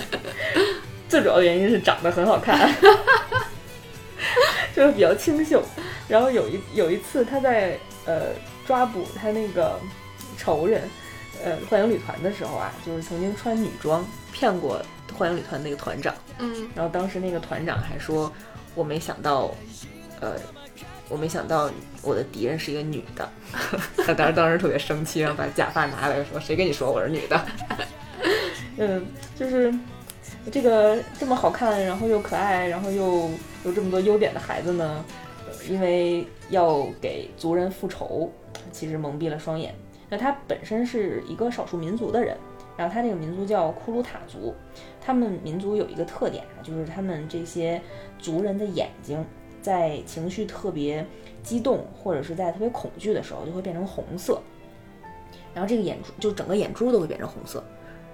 [1.07, 2.73] 最主要的原因是长得很好看，
[4.75, 5.61] 就是比较清秀。
[6.07, 8.29] 然后有一有一次他在呃
[8.65, 9.79] 抓捕他那个
[10.37, 10.89] 仇人，
[11.43, 14.81] 呃幻影旅团的时候啊，就是曾经穿女装骗过
[15.17, 16.13] 幻影旅团那个团长。
[16.39, 18.31] 嗯然后当时那个团长还说
[18.73, 19.51] ：“我没想到，
[20.19, 20.33] 呃，
[21.07, 21.69] 我没想到
[22.01, 23.29] 我的敌人是一个女的。
[24.05, 27.39] ”他当时当时特别生气，然后把假发拿来说：“谁跟你说我是女的？”
[28.77, 29.05] 嗯，
[29.37, 29.71] 就是
[30.51, 33.29] 这个这么好看，然后又可爱，然后又
[33.63, 35.05] 有这么多优点的孩子呢，
[35.47, 38.31] 呃因为要给族人复仇，
[38.71, 39.73] 其实蒙蔽了双眼。
[40.09, 42.35] 那他本身是一个少数民族的人，
[42.75, 44.53] 然后他这个民族叫库鲁塔族，
[44.99, 47.81] 他们民族有一个特点啊，就是他们这些
[48.19, 49.25] 族人的眼睛
[49.61, 51.05] 在情绪特别
[51.41, 54.41] 激动或者是在特别恐惧的时候，就会变成红色，
[55.53, 57.63] 然后这个眼珠就整个眼珠都会变成红色，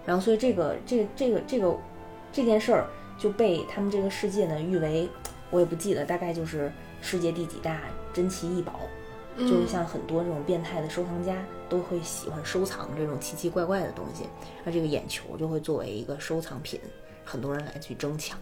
[0.06, 1.76] 然后所以这个这个这个这个
[2.32, 5.10] 这件事儿就被他们这个世界呢誉为，
[5.50, 6.72] 我也不记得，大概就是
[7.02, 7.82] 世界第几大
[8.14, 8.82] 珍奇异宝。
[9.38, 14.24] 就是像很多这种变态的收藏家都会喜欢收藏这种奇奇怪怪的东西，
[14.64, 16.80] 那这个眼球就会作为一个收藏品，
[17.24, 18.40] 很多人来去争抢。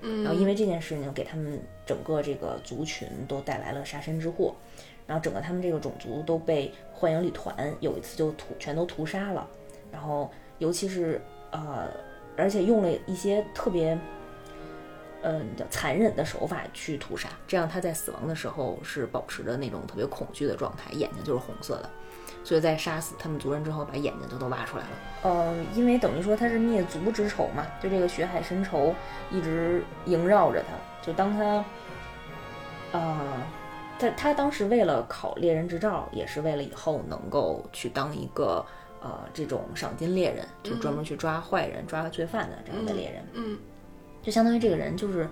[0.00, 4.54] 嗯，然后因为这件事情给他们整个这个族群都带来了杀身之祸，
[5.06, 9.46] 然后整个他们这个种族都被幻影旅团有一次就屠全都屠杀了，
[9.90, 11.20] 然后尤其是
[11.50, 11.88] 呃，
[12.36, 13.98] 而且用了一些特别。
[15.22, 21.88] 嗯，叫残忍的手法去屠杀，这样他在死亡的时候是保持着那种特别恐惧的状态，眼睛就是红色的，
[22.42, 24.90] 所以在杀死他们族人之后，把眼睛就都挖出来了。
[25.22, 28.94] 呃，因为等于说他是灭族之仇嘛，就这个血海深仇
[29.30, 30.74] 一直萦绕着他。
[31.06, 31.64] 就当他，
[32.92, 33.42] 呃，
[33.98, 38.64] 他他当时为了考猎人执照，也是为了以后能够去当一个
[39.00, 43.24] 呃这种赏金猎人，就专门去抓坏人、抓罪犯的这样的猎人。
[43.34, 43.58] 嗯
[44.22, 45.28] 就相当于这个人就是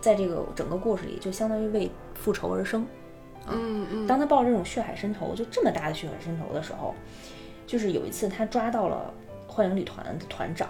[0.00, 2.86] 在这个整个故事里，就相当于为复仇而生。
[3.48, 6.94] 嗯嗯，当他抱着这种血海深仇，就这么大的血海深仇的时候，
[7.66, 9.12] 就是有一次他抓到了
[9.48, 10.68] 幻影旅团的团长，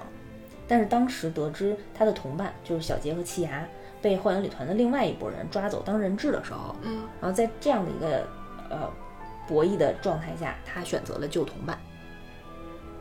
[0.66, 3.68] 但是当时得知他的同伴就是小杰和奇牙
[4.00, 8.26] 被幻影旅团的另外一拨人抓走当人质的时候，嗯然后在这样的一个
[8.70, 8.90] 呃
[9.46, 11.78] 博弈的状态下，他选择了救同伴。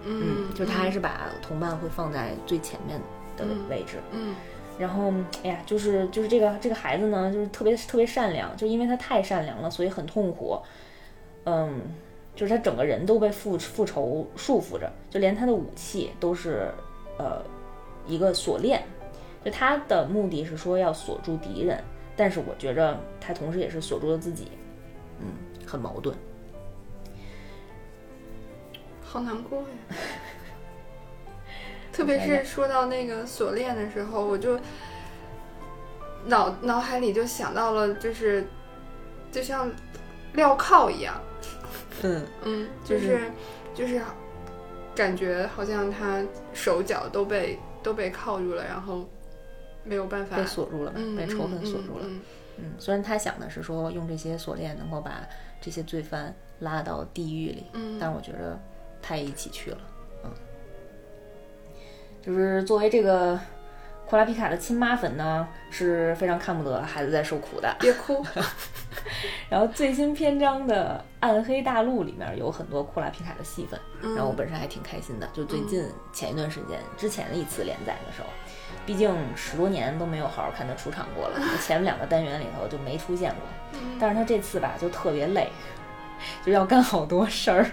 [0.04, 2.99] 嗯，就是他还是把同伴会放在最前面
[3.38, 3.98] 的嗯位置。
[4.12, 4.36] 嗯
[4.80, 5.14] 然后，
[5.44, 10.60] 哎呀，就是就是这个这个孩子呢，就是特别特别善良，就因为他太善良了，所以很痛苦。
[11.44, 11.82] 嗯，
[12.36, 16.72] 就是他整个人都被复复仇束缚着，就连他的武器都是
[17.20, 17.44] 呃
[18.08, 18.82] 一个锁链。
[19.46, 21.84] 就他的目的是说要锁住敌人，
[22.16, 24.48] 但是我觉着他同时也是锁住了自己。
[25.20, 25.28] 嗯，
[25.68, 26.16] 很矛盾。
[29.04, 29.68] 好难过呀。
[31.92, 34.60] 特别是说到那个锁链的时候，我就
[36.26, 38.46] 脑脑海里就想到了，就是
[39.32, 39.72] 就像
[40.34, 41.20] 镣铐一样，
[42.04, 43.32] 嗯，嗯，就是
[43.74, 44.02] 就是
[44.96, 46.24] 感觉好像他
[46.54, 49.08] 手脚都被都被铐住了，然后
[49.84, 52.06] 没有办法被锁住了，嗯被仇恨嗯锁住了。
[52.06, 52.22] 嗯
[52.58, 55.28] 嗯，虽然他想的是说用这些锁链能够把
[55.60, 58.60] 这些罪犯拉到地狱里，嗯但是我觉得
[59.02, 59.78] 他也一起去了。
[62.22, 63.39] 嗯，就是作为这个
[64.05, 67.76] 库拉皮卡的亲妈粉呢，是非常看不得孩子在受苦的。
[67.80, 68.26] 别哭，
[69.49, 75.28] 然后最新篇章的《暗黑大陆》里面有很多库拉皮卡的戏份，嗯然后我本身还挺开心的。
[75.34, 78.28] 就最近前一段时间之前的一次连载的时候，
[78.86, 83.39] 毕竟十多年都没有好好看他出场过了， 前面两个单元里头就没出现过。
[83.74, 85.49] 嗯但是他这次吧就特别累，
[86.45, 87.65] 就要干好多事儿，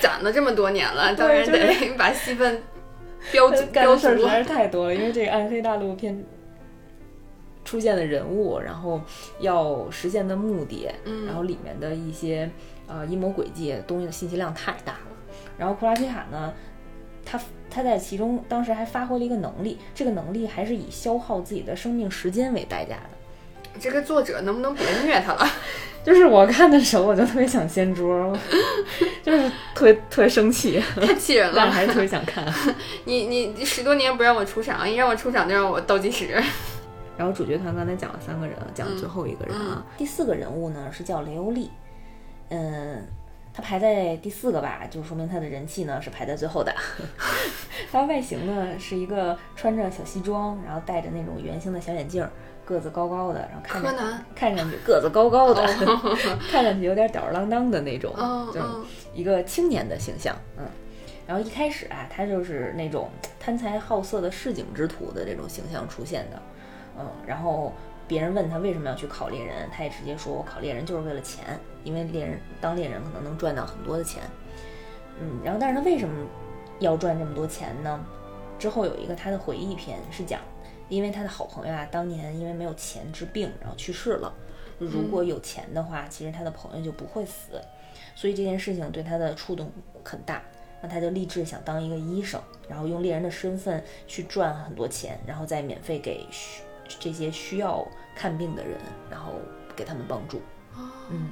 [0.00, 2.62] 攒了这么多年了，当然得把戏份
[3.32, 4.22] 标干标足的事儿实。
[4.24, 4.94] 在是 太多了。
[4.94, 6.24] 因为这个《暗黑大陆》片
[7.64, 9.00] 出现的人物，然后
[9.38, 12.50] 要实现的目的，嗯然后里面的一些
[12.86, 15.00] 呃阴谋诡计东西的信息量太大了。
[15.58, 16.52] 然后库拉皮卡呢，
[17.24, 23.10] 他他在其中当时还发挥了一个能力，这个能力还是以消耗自己的生命时间为代价的。
[23.80, 25.48] 这个作者能不能别虐他了？
[26.04, 28.34] 就是我看的时候，我就特别想掀桌，
[29.22, 31.54] 就是特别特别生气， 太气人了。
[31.56, 32.44] 但还是特别想看。
[33.04, 36.42] 你你十多年不让我出场，一让我出场就让我倒计时。
[37.18, 41.70] 然后主角团刚才讲了三个人，讲最后一个人啊，第四个人物呢是叫雷欧利，
[42.48, 43.06] 嗯，
[43.52, 46.74] 他排在第四个吧，就说明他的人气呢是排在最后的。
[47.92, 52.26] 他外形呢是一个穿着小西装，然后戴着那种圆形的小眼镜。
[52.70, 53.90] 个子高高的，然后看着
[54.32, 55.66] 看上去个子高高的，
[56.48, 58.14] 看上去有点吊儿郎当的那种，
[58.54, 58.60] 就
[59.12, 60.36] 一个青年的形象。
[60.56, 60.64] 嗯，
[61.26, 63.10] 然后一开始啊，他就是那种
[63.40, 66.40] 贪财好色的市井之徒的这种形象出现的。
[66.96, 67.72] 嗯，然后
[68.06, 74.22] 别人问他为什么要去考猎人，他也直接说：“我考猎人就是为了钱，因为猎人当猎人可能能赚到很多的钱。”
[75.20, 76.14] 嗯，然后但是他为什么
[76.78, 78.00] 要赚这么多钱呢？
[78.60, 80.40] 之后有一个他的回忆篇是讲。
[80.90, 84.30] 因为他的好朋友啊，当年因为没有钱治病，然后去世了。
[84.78, 87.58] 如果有钱的话，其实他的朋友就不会死。
[88.14, 89.70] 所以这件事情对他的触动
[90.04, 90.42] 很大，
[90.82, 96.62] 那他就立志想当一个医生，然后用猎人的身份去赚很多钱，然后再免费给需
[96.98, 98.78] 这些需要看病的人，
[99.10, 99.34] 然后
[99.76, 100.40] 给他们帮助。
[101.10, 101.30] 嗯，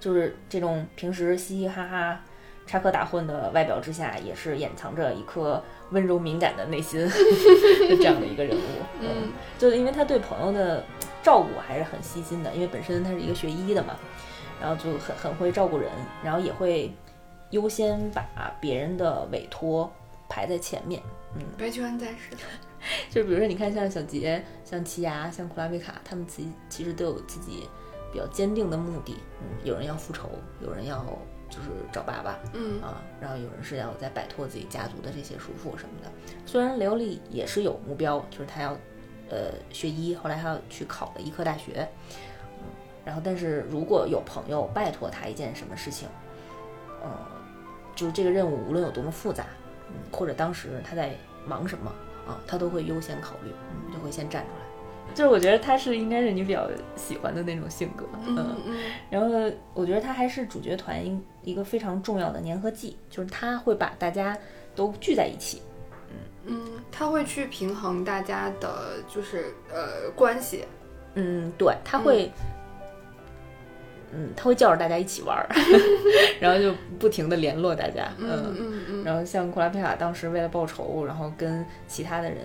[0.00, 2.24] 就是这种平时嘻嘻哈哈、
[2.66, 5.62] 插科打诨的外表之下，也是掩藏着一颗。
[5.92, 8.60] 温柔敏感的内心的这样的一个人物，
[9.00, 10.82] 嗯，就是因为他对朋友的
[11.22, 13.94] 照顾还是很细心的，因为本身他是一个学医的嘛，
[14.60, 15.88] 然后就很很会照顾人，
[16.24, 16.92] 然后也会
[17.50, 19.88] 优先把别人的委托
[20.28, 21.00] 排在前面，
[21.36, 22.34] 嗯，白居安在世，
[23.08, 27.68] 就比如说你看像小杰、像奇牙、像库拉维卡，他们其其实都有自己
[28.12, 30.28] 比较坚定的目的，嗯，有人要复仇，
[30.60, 31.06] 有人要。
[31.48, 36.10] 就是找爸爸，嗯啊，然后有人是要在摆脱自己家族的这些束缚什么的。
[36.44, 38.76] 虽然刘丽也是有目标，就是她要，
[39.30, 41.88] 呃，学医，后来她要去考了医科大学，
[42.58, 42.64] 嗯，
[43.04, 46.08] 然后但是如果有朋友拜托她一件什么事情，
[47.04, 47.10] 嗯，
[47.94, 49.46] 就是这个任务无论有多么复杂，
[49.88, 51.14] 嗯，或者当时她在
[51.46, 51.92] 忙什么
[52.26, 54.65] 啊，他都会优先考虑，嗯，就会先站出来。
[55.16, 58.36] 就是我觉得他是应该是你比较喜欢的那种性格，嗯
[58.66, 58.76] 嗯，
[59.08, 64.36] 然后我觉得他还是主角团一一个非常重要的粘合剂，就是他会把大家
[64.74, 65.62] 都聚在一起，
[66.10, 70.66] 嗯嗯，他会去平衡大家的，就是呃关系，
[71.14, 72.30] 嗯，对，他会，
[74.12, 75.48] 嗯，他会叫着大家一起玩儿，
[76.38, 82.40] 然后就不停的联络大家，嗯嗯嗯，然后像库拉佩卡当时为了报仇，然后跟其他的人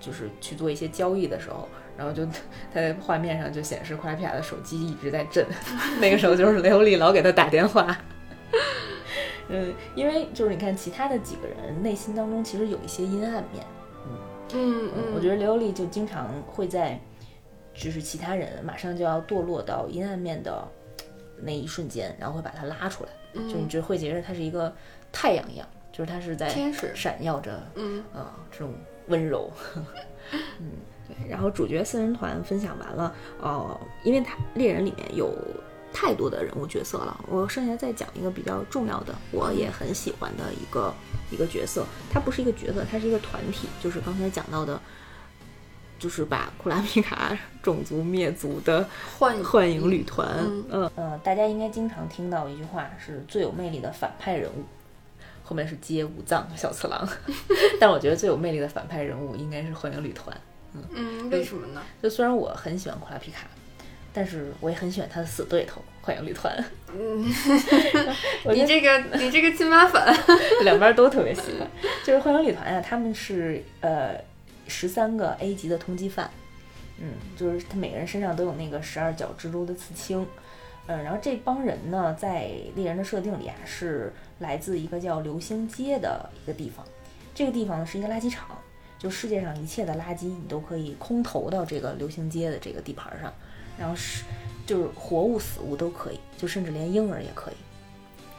[0.00, 1.68] 就是去做一些交易的时候。
[1.96, 2.32] 然后就他
[2.74, 5.46] 在画面上就显示库拉皮亚的手机一直在震，
[6.00, 7.96] 那个时候就是雷欧利老给他打电话。
[9.48, 13.64] 嗯，因为就是你看其他的几个人内心当中其实有一些阴暗面，
[14.54, 16.98] 嗯嗯嗯，我觉得雷欧利就经常会在
[17.72, 20.66] 就是其他人马上就要堕落到阴暗面的
[21.40, 23.10] 那一瞬间，然后会把他拉出来，
[23.48, 24.74] 就你就会觉得他是一个
[25.12, 28.74] 太阳一样，就是他是在天使闪耀着，嗯啊这种
[29.06, 29.50] 温柔，
[30.58, 30.72] 嗯。
[31.06, 35.32] 对，然后主角四人团分享完了，呃，因为他猎人里面有
[35.92, 40.92] 太多的人物角色了，我剩下再讲一个比较重要的，我也很喜欢的一个
[41.30, 44.78] 一个角色，他不是一个角色，他是一个团体，就是刚才讲到的，
[45.98, 48.86] 就是把库拉米卡 种族灭族的
[49.18, 50.28] 幻幻影旅团，
[50.70, 54.64] 嗯呃，大家应该经常听到一句话，是最有魅力的反派人物，
[55.42, 57.08] 后面是接五藏小次郎，
[57.80, 60.38] 但我觉得最有魅力的反派人物应该是幻影旅团。
[60.94, 61.82] 嗯，为什么呢？
[62.02, 63.46] 就虽然我很喜欢库拉皮卡，
[64.12, 66.52] 但是我也很喜欢他的死对头幻影旅团。
[66.92, 67.24] 嗯，
[68.54, 70.02] 你这个你这个亲妈粉，
[70.64, 71.68] 两边都特别喜欢。
[72.04, 74.14] 就是幻影旅团啊，他们是呃
[74.66, 76.30] 十三个 A 级的通缉犯，
[76.98, 80.26] 嗯，就是他每个人身上都有那个十二角蜘蛛的刺青，
[80.86, 86.86] 嗯，然后这帮人呢，在猎人的设定里啊，是来自一个叫流星街的一个地方，
[87.34, 88.56] 这个地方呢是一个垃圾场。
[88.98, 93.32] 就世界上一切的垃圾，你都可以空投到这个流行街的这个地盘上，
[93.78, 94.24] 然后是
[94.66, 97.54] 就是活物死物都可以，就甚至连婴儿也可以，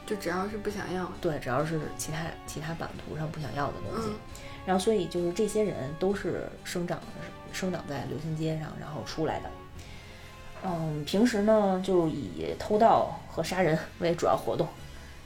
[0.05, 4.10] 就只要是不想要，对，只要是其他其他版图上不想要的东西，
[4.66, 6.99] 然后所以就是这些人都是生长
[7.53, 9.49] 生长在流行街上，然后出来的，
[10.64, 14.68] 嗯，平时呢就以偷盗和杀人为主要活动，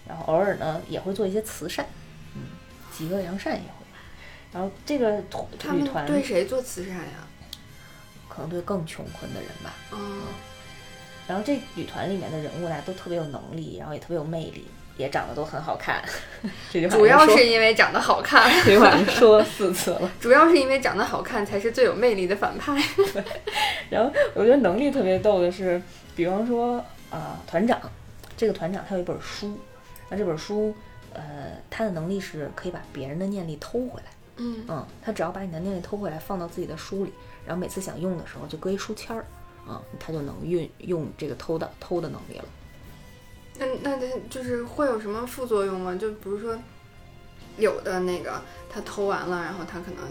[0.06, 1.86] 然后偶尔呢也会做一些慈善，
[2.36, 2.42] 嗯，
[2.92, 3.81] 极恶扬善也会。
[4.54, 5.18] 然后这个
[5.72, 7.28] 旅团对谁做慈善呀？
[8.28, 9.74] 可能对更穷困的人吧。
[9.92, 10.22] 嗯。
[11.28, 16.04] 然后这女团里面的人物呢，都特别有能力，然后也特别有魅力，也长得都很好看。
[16.70, 20.12] 这句话主要是因为长得好看， 这句话说四次了。
[20.20, 22.76] 主要是因为长得好看才是最有魅力的反派。
[23.90, 25.82] 然后我觉得能力特别逗的是，
[26.16, 27.80] 比方说啊、团长，
[28.36, 29.58] 这个团长他有一本书，
[30.10, 30.76] 那这本书，
[31.14, 31.22] 呃，
[31.70, 34.12] 他的能力是可以把别人的念力偷回来。
[34.38, 37.14] 嗯嗯，他只要把你的念力偷回来，放到自己的书里，
[37.46, 39.26] 然后每次想用的时候就搁一书签儿，
[39.68, 42.46] 啊、他就能运用这个偷的偷的能力了。
[43.60, 45.96] 那那他就是会有什么副作用吗？
[45.96, 46.58] 就比如说，
[47.58, 50.08] 有的那个他偷完了，然后他可能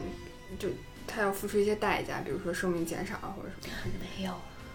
[0.59, 0.68] 就
[1.07, 3.75] 他要付出一些代价，比如说寿命减少啊或者什么。
[3.99, 4.33] 没有，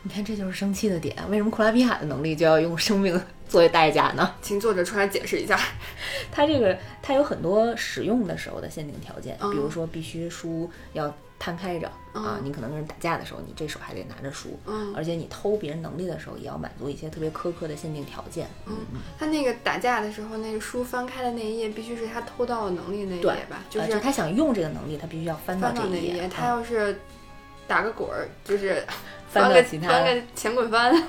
[0.07, 1.15] 你看这就是生气的点。
[1.29, 4.33] 为什么库拉皮卡的能力就要用生命 作为代价呢？
[4.39, 5.59] 请作者出来解释一下。
[6.31, 18.47] 他这个他有很多使用的时候的限定条件，嗯比如说必须书要摊开着、啊嗯，你可能跟人打架的时候，你这手还得拿着书，嗯而且你偷别人能力的时候，也要满足一些特别苛刻的限定条件。
[18.67, 18.75] 嗯，
[19.17, 23.63] 他那个打架的时候，那个书翻开的那一页必须是他偷到的能力那一页吧？
[23.71, 25.71] 就呃是就他想用这个能力，他必须要翻到。
[25.71, 26.29] 这一页。
[26.29, 26.99] 他嗯要是
[27.67, 28.83] 打个滚儿，就是
[29.35, 31.03] 翻翻个到其他翻个前滚翻，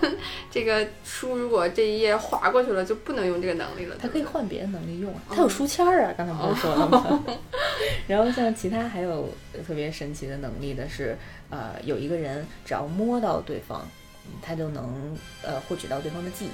[0.51, 3.97] 这个书如果这一页划过去了，就不能用这个能力了。
[4.01, 7.25] 它可以换别的能力用啊，哦他有书签儿啊，刚才不是说了吗？
[8.09, 9.29] 然后像其他还有
[9.67, 11.17] 特别神奇的能力的是，
[11.51, 13.89] 呃，有一个人只要摸到对方，
[14.27, 16.51] 嗯他就能呃获取到对方的记忆。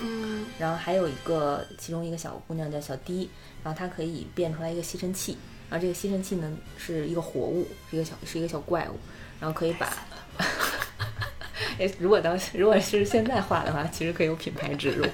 [0.00, 3.28] 嗯然后还有一个，其中一个小姑娘叫小迪，
[3.62, 5.36] 然后她可以变出来一个吸尘器，
[5.68, 8.96] 然后这个吸尘器呢是一个活物，是一个小是一个小怪物，
[9.38, 9.92] 然后可以把。
[11.78, 15.04] 哎，如果当如果是现在画的话，其实可以有品牌植入。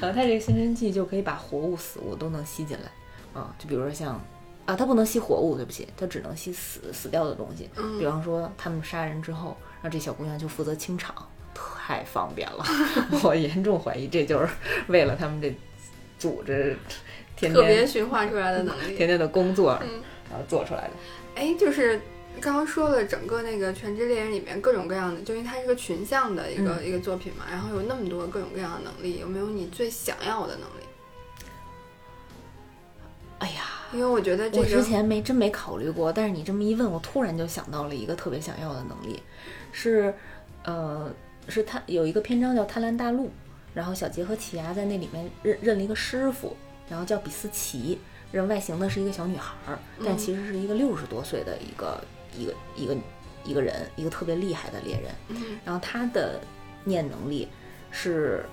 [0.00, 4.20] 然后它这个吸尘器就可以把活物、死物都能吸进来，啊，就比如说像
[4.66, 7.70] 啊，它不能吸活物，对不起，它只能吸死死掉的东西。
[7.76, 11.14] 嗯比方说他们杀人之后，然后这小姑娘就负责清场，
[11.54, 12.64] 太方便了。
[13.24, 14.48] 我严重怀疑这就是
[14.88, 15.54] 为了他们这
[16.18, 16.76] 组织
[17.34, 18.94] 天特别天驯化出来的能力。
[18.94, 20.90] 天天的工作，嗯然后做出来的。
[21.36, 22.00] 哎，就是
[22.40, 30.84] 刚刚说了，整个那个《全职猎人》里面各种各样的，就因为它是个群像的一个、嗯一个作品嘛，然后有那么多各种各样的能力，有没有你最想要的能力？
[33.38, 33.62] 哎呀，
[33.92, 39.22] 因为我觉得这我之，前没真没考虑过，但是你这么一问，我突然就想到了一个特别想要的能力，
[39.72, 40.14] 是，
[40.64, 41.10] 呃，
[41.48, 43.26] 是他有一个篇章叫《贪婪大陆》，
[43.74, 46.56] 然后小杰和奇牙在那里面认认了一个师傅，
[46.88, 47.98] 然后叫比斯奇，
[48.32, 52.02] 人外形呢是一个小女孩儿，但嗯其实是一个六十多岁的一个
[52.38, 52.96] 一个一个
[53.44, 55.10] 一个人，一个特别厉害的猎人。
[55.28, 56.40] 嗯然后他的
[56.84, 57.48] 念能力
[57.90, 58.44] 是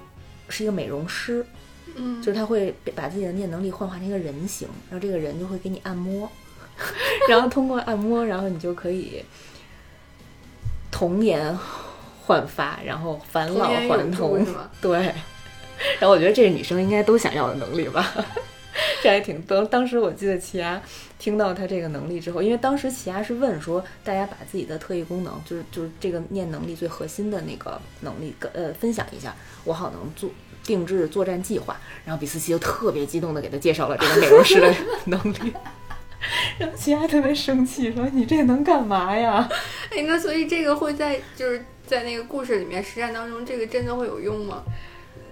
[0.50, 1.46] 是一个美容师，
[1.96, 6.30] 嗯，就是他会把自己的念能力幻化成一个人形，然后这个人就会给你按摩，
[7.30, 9.24] 然后通过按摩，然后你就可以
[10.92, 11.58] 童颜
[12.24, 14.46] 焕发，然后返老还童。
[14.82, 14.98] 对，
[16.00, 18.14] 然后我觉得这是女生应该都想要的能力吧。
[19.02, 20.82] 这还挺当当时我记得奇亚
[21.18, 30.30] 听到他这个能力之后，因为当时奇亚是问说，大家把自己的特异功能，就是就是这个念能力最核心的那个能力，跟呃分享一下，我好能做
[30.64, 31.80] 定制作战计划。
[32.06, 34.74] 然后比斯奇就特别激动的给他介绍了这个美容师的
[35.06, 35.54] 能力，
[36.58, 39.48] 然后奇亚特别生气说：“你这能干嘛呀
[39.92, 44.64] 哎，那所以这个会在就是在那个故事里面实战当中，这个真的会有用吗？？”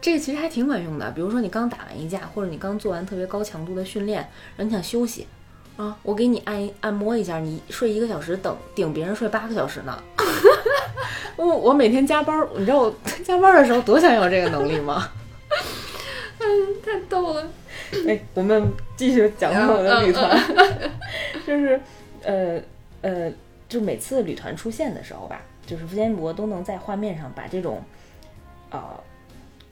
[0.01, 4.19] 这个其实还挺管用的，比如说你刚打完一架，或者你刚做完特别高强度的训练，
[4.55, 5.27] 然后你想休息。
[5.77, 9.97] 啊，我给你按一按摩一下，你睡一个小时，等顶别人睡八个小时呢。
[11.37, 12.93] 我 我每天加班儿，你知道我
[13.23, 15.09] 加班儿的时候多想有这个能力吗？
[16.39, 17.47] 嗯太逗了。
[18.07, 20.37] 哎，我们继续讲回我的旅团，
[21.47, 21.79] 就是
[22.23, 22.61] 呃
[23.01, 23.31] 呃，
[23.69, 27.81] 就每次旅团出现的时候吧，就是福建博都能在画面上把这种
[28.69, 28.81] 呃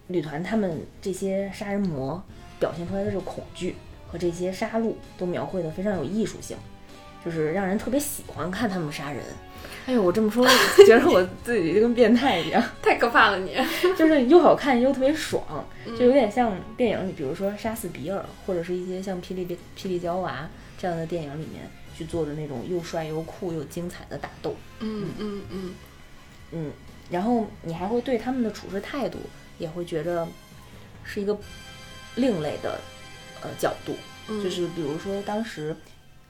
[0.08, 2.22] 旅团他们这些杀人魔
[2.60, 3.76] 表现出来的这个恐惧
[4.08, 6.58] 和这些杀戮都描绘的非常有艺术性，
[7.24, 9.22] 就是让人特别喜欢看他们杀人。
[9.86, 10.45] 哎呦，我这么说，
[10.86, 12.62] 觉得我自己就跟变态一样。
[12.82, 13.55] 太可怕了你！
[13.97, 15.43] 就是又好看又特别爽，
[15.86, 19.45] 嗯就有点像电影里，比如说《杀死比尔》，或者是一些像《霹雳
[19.78, 20.32] 霹雳娇娃》
[20.78, 21.64] 这样的电影里面
[21.97, 24.55] 去做的那种又帅又酷又精彩的打斗。
[24.80, 25.74] 嗯嗯嗯
[26.51, 26.72] 嗯，
[27.10, 29.20] 然后你还会对他们的处事态度
[29.58, 30.28] 也会觉得
[31.03, 31.38] 是一个
[32.16, 32.80] 另类的
[33.41, 33.95] 呃角度，
[34.28, 35.76] 嗯，就是比如说当时。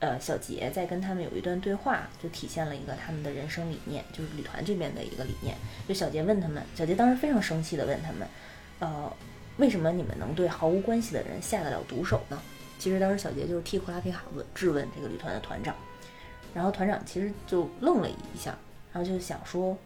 [0.00, 5.56] 呃，小杰在跟他们有一段对话，就体现了一个他们的人生理念，就是旅团这边的一个理念。
[5.88, 8.28] 就小杰问他们，小杰当时非常生气的问他们，
[8.78, 9.12] 呃，
[9.56, 12.40] 为什么你们能对毫无关系的人下得了毒手呢？
[12.78, 15.74] 其实当时小杰就是替库拉皮卡问质问这个旅团的团长，
[16.54, 18.56] 然后团长其实就愣了一下，
[18.92, 19.76] 然后就想说，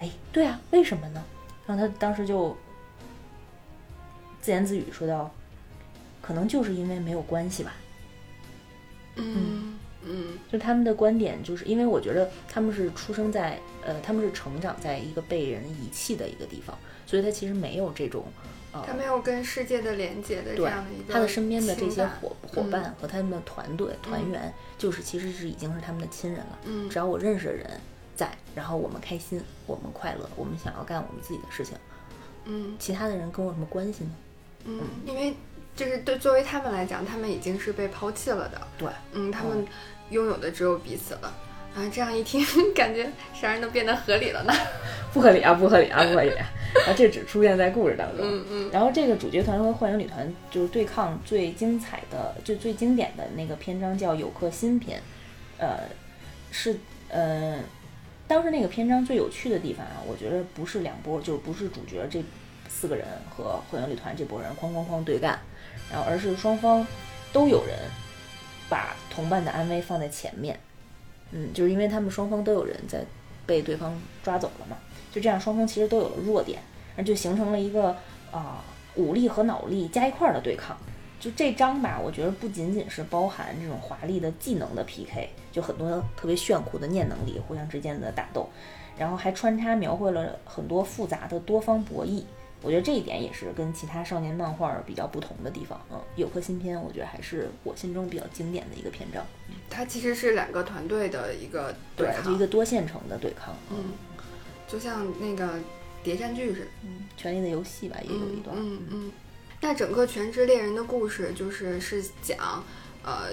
[0.00, 1.24] 哎，对啊，为什么呢？
[1.66, 2.56] 然后他当时就
[4.40, 5.30] 自言自语说道
[6.20, 7.74] ：“可能就是因为没有关系吧。”
[9.16, 18.26] 嗯嗯就他们的观点，就是因为我觉得他们是出生在呃，他们是成长在一个被人遗弃的一个地方，所以他其实没有这种
[18.72, 26.58] 呃，他没有跟世界的连接的这对样的一个他的身边的这些伙伙伴和他们的团队团嗯员，就是其实是已经是他们的亲人了。
[26.64, 27.80] 嗯只要我认识的人
[28.16, 31.76] 在，然后我们开心，我们快乐，我们想要干我们自己的事情，
[32.44, 34.10] 嗯其他的人跟我有什么关系呢？
[34.66, 35.34] 嗯，因为
[35.76, 39.66] 就是对作为他们来讲，他们已经是被抛弃了的，对，嗯，他们
[40.10, 41.32] 拥有的只有彼此了。
[41.74, 42.40] 啊，这样一听，
[42.72, 44.52] 感觉啥人都变得合理了呢。
[45.12, 46.46] 不合理啊，不合理啊，不合理啊！
[46.86, 48.24] 啊，这只出现在故事当中。
[48.24, 55.02] 嗯嗯然后这个主角团和幻影旅团就是对抗最精彩的、就最经典的那个篇章叫有客新篇，
[55.58, 55.80] 呃，
[56.52, 56.76] 是
[57.08, 57.58] 呃，
[58.26, 62.22] 当时那个篇章最有趣的地方啊，我觉得不是两波，就是不是主角这
[62.68, 65.38] 四个人和幻影旅团这波人哐哐哐对干，
[65.90, 66.86] 然后而是双方
[67.32, 67.76] 都有人
[68.68, 70.58] 把同伴的安危放在前面，
[71.32, 73.04] 嗯，就是因为他们双方都有人在
[73.46, 74.76] 被对方抓走了嘛，
[75.12, 76.60] 就这样双方其实都有了弱点，
[76.96, 77.94] 然后就形成了一个
[78.30, 78.64] 啊、
[78.94, 80.76] 武力和脑力加一块儿的对抗。
[81.20, 88.48] 就这章吧，我觉得不仅仅是包含这种华丽的技能的 PK，就很多特别炫酷的念能力互相之间的打斗，
[88.98, 92.24] 然后还穿插描绘了很多复杂的多方博弈。
[92.60, 95.80] 我觉得这一点也是跟其他少年漫画比较不同的地方。
[95.92, 99.22] 嗯，有颗新篇，我觉得还是我心中比较经典的一个篇章。
[99.70, 103.54] 它其实是两个团队的一个对，抗，就一个多线程的对抗。
[103.70, 103.92] 嗯，
[104.66, 105.58] 就像那个
[106.02, 106.66] 谍战剧似的。
[106.82, 108.56] 嗯，权力的游戏吧，也有一段。
[108.58, 109.12] 嗯嗯嗯。
[109.60, 112.64] 那整个《全职猎人》的故事就是是讲，
[113.02, 113.28] 呃，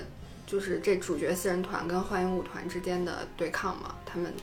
[0.51, 4.33] 就是这主角四人团跟幻影舞团之间的对抗嘛，他们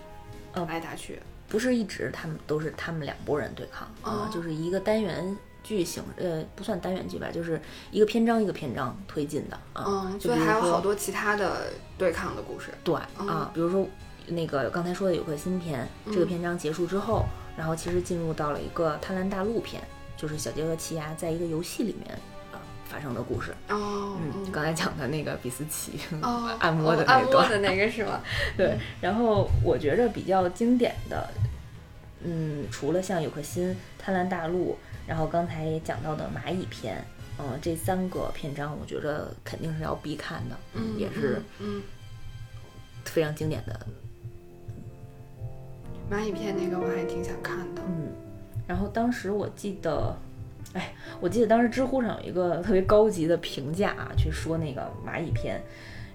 [0.53, 1.21] 呃挨打去。
[1.47, 9.85] 不是一直他们都是他们两拨人对抗啊、哦就是一个单元剧形，呃，不算单元剧吧，就是一个篇章一个篇章推进的啊。
[9.87, 11.67] 嗯，所以还有好多其他的
[11.99, 12.71] 对抗的故事。
[12.83, 13.87] 对嗯啊，比如说
[14.27, 19.83] 那个刚才说的有个新篇，这个嗯篇章结束之后，然后其实进入到了一个贪婪大陆篇，
[20.17, 22.21] 就是小杰和奇亚在一个游戏里面啊
[22.89, 23.55] 发生的故事。
[23.69, 28.21] 哦，嗯，刚才讲的那个比斯奇、 哦，按摩的哦那段，按摩的那个是吗？
[28.57, 31.29] 对，然后我觉着比较经典的，
[32.25, 34.77] 嗯，除了像有颗心、贪婪大陆，
[35.07, 37.05] 然后刚才也讲到的蚂蚁篇，
[37.39, 41.83] 嗯、这三个篇章，我觉着肯定是要必看的，嗯，也是嗯，
[43.05, 43.93] 非常经典的，嗯
[46.11, 47.83] 蚂蚁片那个我还挺想看的。
[47.87, 48.09] 嗯。
[48.67, 50.17] 然后当时我记得，
[50.75, 55.61] 哎，我记得当时知乎上有一个特别高级的评价啊，去说那个蚂蚁篇，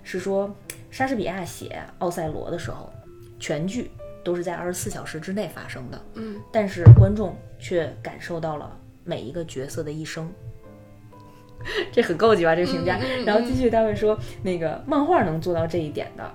[0.04, 0.54] 是说
[0.92, 2.92] 莎士比亚写《奥赛罗》的时候，
[3.40, 3.90] 全剧
[4.24, 6.02] 都是在二十四小时之内发生的。
[6.16, 10.32] 嗯但是观众却感受到了每一个角色的一生。
[11.92, 12.56] 这很高级吧？
[12.56, 12.98] 这个评价。
[12.98, 16.32] 嗯嗯嗯然后继续他会说，那个漫画能做到这一点的，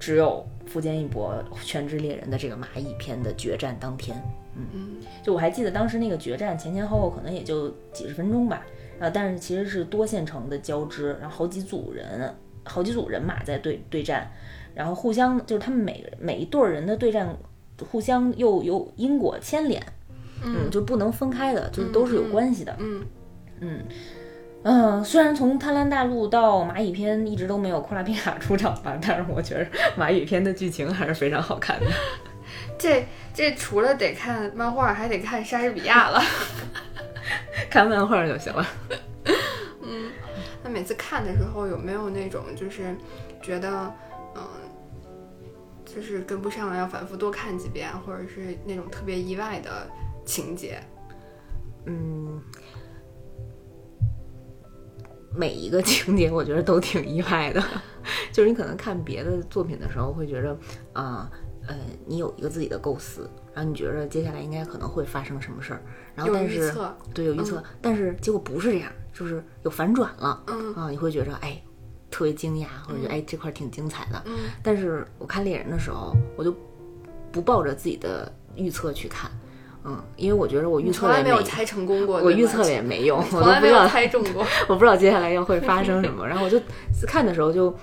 [0.00, 1.34] 只有富坚义博
[1.64, 4.20] 《全职猎人》的这个蚂蚁篇的决战当天。
[4.56, 4.96] 嗯。
[5.22, 8.62] 就我还记得当时那个决战前前后后可能也就几十分钟吧，
[9.00, 12.34] 啊，但是其实是多线程的交织，然后好几组人，
[12.64, 14.30] 好几组人马在对对战，
[14.74, 17.36] 然后互相就是他们每每一对儿人的对战，
[17.90, 19.82] 互相又有因果牵连，
[20.44, 23.02] 嗯，就不能分开的，就是都是有关系的，嗯
[23.60, 23.80] 嗯。
[24.66, 31.86] 嗯，虽然从贪婪大陆到蚂蚁篇一直都没有库拉皮卡出场吧，但是我觉得蚂蚁篇的剧情还是非常好看的。
[32.78, 36.20] 这这除了得看漫画，还得看莎士比亚了。
[37.70, 38.66] 看漫画就行了。
[39.82, 40.10] 嗯
[40.62, 42.96] 那每次看的时候，有没有那种就是
[43.42, 43.92] 觉得，
[44.34, 44.42] 嗯、
[45.84, 49.88] 就是跟不上了，要反复多看几遍，或者是那种特别意外的
[50.24, 50.78] 情节？
[51.86, 52.40] 嗯，
[55.34, 57.62] 每一个情节我觉得都挺意外的，
[58.32, 60.58] 就是你可能看别的作品的时候会觉得
[60.92, 61.30] 啊。
[61.30, 61.43] 呃，
[62.06, 65.80] 你有一个自己的构思，然后你觉着接下来应该可能会发生什么事儿，
[66.14, 66.74] 然后但是
[67.14, 71.60] 对有预测，但是结果不是这样，就是有反转了，嗯啊，你会觉着哎
[72.10, 76.54] 特别惊讶，或者觉得哎这块儿挺精彩的，嗯但是我看猎人的时候，我就
[77.32, 79.30] 不抱着自己的预测去看，
[79.84, 84.46] 嗯，因为我觉得我预测从来了也没没有猜成功过，我预测了也没用， 我从来没有都不知道猜中过。
[84.68, 86.60] 我不知道接下来要会发生什么，然后我就
[87.06, 87.74] 看的时候就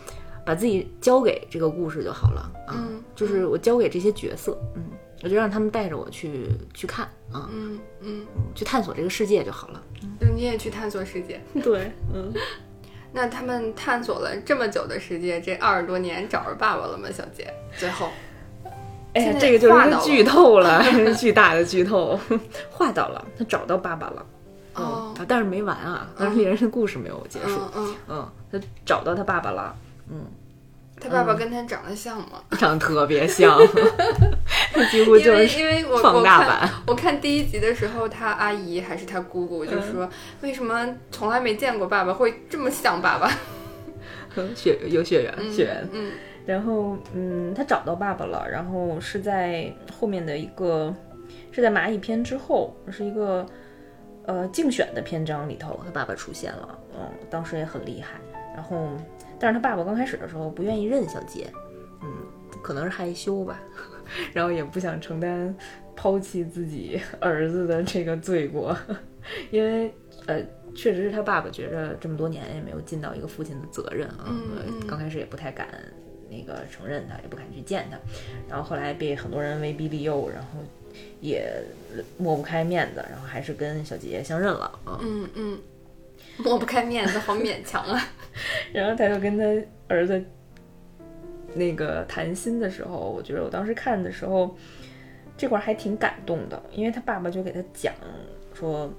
[0.45, 4.83] 把自己交给这个故事就好了啊，嗯就是我交给这些角色，嗯，
[5.23, 8.25] 我就让他们带着我去去看啊，嗯嗯，
[8.55, 9.81] 去探索这个世界就好了。
[10.03, 11.39] 嗯你也去探索世界。
[11.61, 12.33] 对，嗯，
[13.11, 17.09] 那他们探索了这么久的世界，这二十多年找着爸爸了吗？
[17.11, 18.09] 小杰，最后，
[19.13, 20.81] 哎呀现，在这个就是剧透了，
[21.15, 22.17] 巨大的剧透，
[22.71, 24.25] 画到了，他找到爸爸了。
[24.73, 27.59] 哦但是没完啊，但是猎人的故事没有结束。
[27.59, 29.75] 嗯嗯，嗯，他找到他爸爸了，
[30.99, 32.43] 他爸爸跟他长得像吗？
[32.59, 33.59] 长得特别像，
[34.91, 36.69] 几乎就是为因为我放大版。
[36.85, 40.07] 我看第一集的时候，他阿姨还是他姑姑就说，
[40.41, 43.31] 为什么从来没见过爸爸会这么像爸爸？
[44.55, 45.89] 血有血缘，嗯血缘。
[45.91, 46.11] 嗯
[46.43, 50.93] 然后，嗯，他找到爸爸了，然后是在后面的一个，
[51.51, 53.45] 是在蚂蚁篇之后，是一个
[54.25, 58.19] 呃竞选的篇章里头，他爸爸出现了，嗯，当时也很厉害。
[58.55, 58.89] 然后，
[59.41, 61.51] 但是他爸爸刚开始的时候不愿意认小杰，
[62.01, 62.07] 嗯，
[62.61, 63.59] 可能是害羞吧，
[64.31, 65.53] 然后也不想承担
[65.95, 68.77] 抛弃自己儿子的这个罪过，
[69.49, 69.93] 因为
[70.27, 70.41] 呃。
[70.73, 74.33] 确实是他爸爸觉着这么多年也没有尽到一个父亲的责任啊，
[74.87, 75.67] 刚开始也不太敢
[76.29, 77.97] 那个承认他，也不敢去见他，
[78.47, 80.59] 然后后来被很多人威逼利诱，然后
[81.19, 81.61] 也
[82.17, 84.97] 抹不开面子，然后还是跟小杰相认了啊。
[85.01, 85.59] 嗯嗯，
[86.37, 88.01] 抹不开面子，好勉强啊。
[88.73, 89.45] 然后他就跟他
[89.87, 90.23] 儿子
[91.53, 94.55] 那个谈心的时候，我觉得我当时看的时候，
[95.37, 97.93] 这块还挺感动的，因为他爸爸就给他讲
[98.53, 98.91] 说。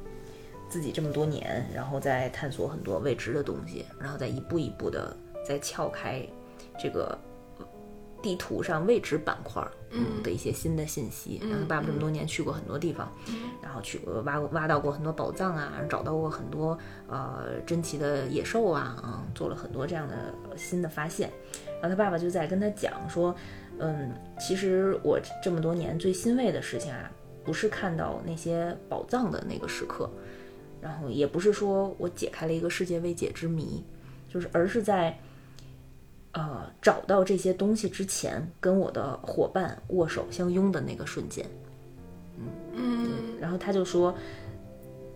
[0.68, 5.14] 自己这么多年，然后在探索很多未知的东西，然后再一步一步的
[5.46, 6.26] 在撬开
[6.78, 7.18] 这个
[8.22, 11.40] 地图上未知板块儿嗯的一些新的信息。
[11.42, 13.10] 嗯然后爸爸这么多年去过很多地方，
[13.60, 21.30] 然后去过挖过挖到过很多宝藏啊，找到过很多呃珍奇的野兽啊，啊，做了很多这样的新的发现。
[21.80, 23.34] 然后他爸爸就在跟他讲说，
[23.78, 27.10] 嗯，其实我这么多年最欣慰的事情啊，
[27.44, 30.08] 不是看到那些宝藏的那个时刻，
[30.80, 33.84] 然后也不是说我解开了一个世界未解之谜，
[34.32, 35.18] 就是而是在。
[36.32, 41.44] 呃，找到这些东西之前，跟我的伙伴握手相拥的那个瞬间，
[42.74, 43.10] 嗯
[43.40, 44.14] 然后他就说，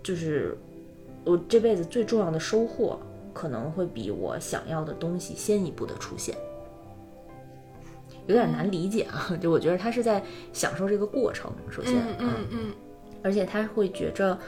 [0.03, 0.57] 就是
[1.25, 2.99] 我这辈子最重要的收获，
[3.33, 6.37] 可能会比我想要的东西先一步的出现，
[8.27, 9.31] 有点难理解啊。
[9.41, 12.75] 就我觉得他是在享受这个过程，首先，嗯嗯嗯。
[13.23, 14.39] 而且他会觉着，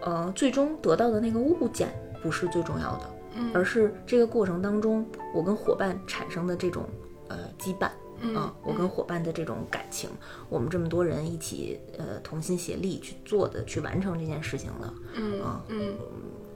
[0.00, 1.88] 呃，最终得到的那个物件
[2.20, 6.84] 不是最重要的，嗯而是这个过程当中我跟伙伴产生的这种
[7.28, 7.90] 呃羁绊。
[8.20, 10.08] 嗯啊，我跟伙伴的这种感情，
[10.48, 15.94] 我们这么多人一起呃同心协力去做的，去完成这件事情的，嗯啊嗯，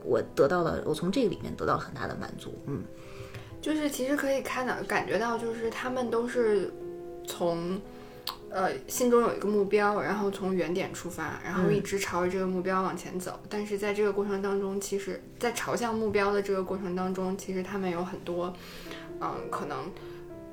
[0.03, 2.81] 我得到了，我从这个里面得到了很大的满足，嗯
[3.61, 6.73] 就是其实可以看到感觉到，就是他们都是
[7.27, 7.79] 从。
[8.51, 13.39] 呃，心中有一个目标，然后从原点出发，然后嗯一直朝着这个目标往前走。
[13.49, 18.53] 但是在这个过程当中，其实，在朝向目标的这个过程当中，其实他们有很多，
[19.21, 19.91] 嗯，可能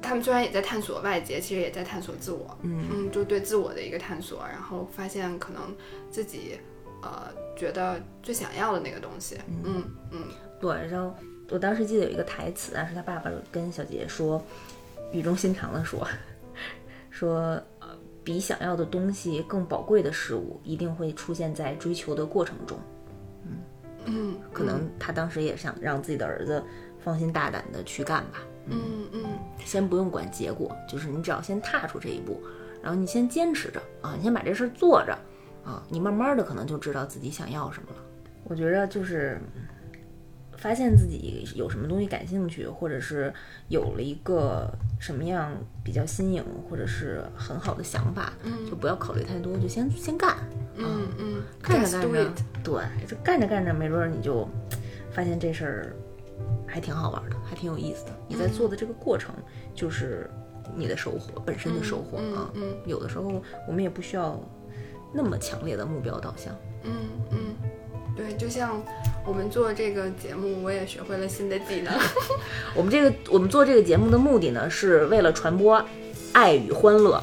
[0.03, 2.57] 他们虽然也在探索外界，其实也在探索自我。
[2.63, 5.75] 嗯嗯，就对自我的一个探索，然后发现可能
[6.11, 6.59] 自己
[7.03, 9.37] 呃觉得最想要的那个东西。
[9.65, 9.83] 嗯
[10.13, 10.23] 嗯
[10.61, 10.71] 对。
[10.91, 11.15] 然后
[11.49, 14.45] 我当时记得有一个台词啊，是他爸爸跟小杰说，
[15.13, 16.07] 语重心长的说，
[17.11, 17.63] 说呃，
[18.27, 22.77] 比想要的东西更宝贵的事物，一定会出现在追求的过程中。
[24.05, 26.61] 嗯，可能他当时也想让自己的儿子
[26.99, 28.41] 放心大胆的去干吧。
[28.67, 28.81] 嗯
[29.13, 29.23] 嗯
[29.65, 32.43] 先不用管结果，就是你只要先踏出这一步，
[32.83, 35.17] 然后你先坚持着啊，你先把这事儿做着
[35.65, 38.03] 啊，你慢慢的可能就知道自己想要什么了。
[38.43, 39.63] 我觉着就是嗯
[40.59, 43.33] 发现自己有什么东西感兴趣，或者是
[43.69, 45.53] 有了一个什么样
[45.85, 50.37] 比较新颖或者是很好的想法，嗯就不要考虑太多，就先先干，
[50.77, 52.33] 嗯嗯，干着干着
[52.63, 54.49] 对，就干着干着，没准儿你就
[55.13, 55.97] 发现这事儿
[56.67, 58.13] 还挺好玩的，还挺有意思的。
[58.29, 59.35] 你在做的这个过程，
[59.75, 60.29] 就是
[60.75, 62.51] 你的收获本身的收获嗯啊。
[62.55, 64.39] 嗯有的时候我们也不需要
[65.13, 66.55] 那么强烈的目标导向。
[66.83, 66.93] 嗯
[67.31, 67.39] 嗯，
[68.17, 68.81] 对，就像
[69.27, 71.93] 我们做这个节目，我也学会了新的技能。
[72.75, 75.85] 我们这个我们做这个节目的目的呢，是为了传播
[76.33, 77.23] 爱与欢乐。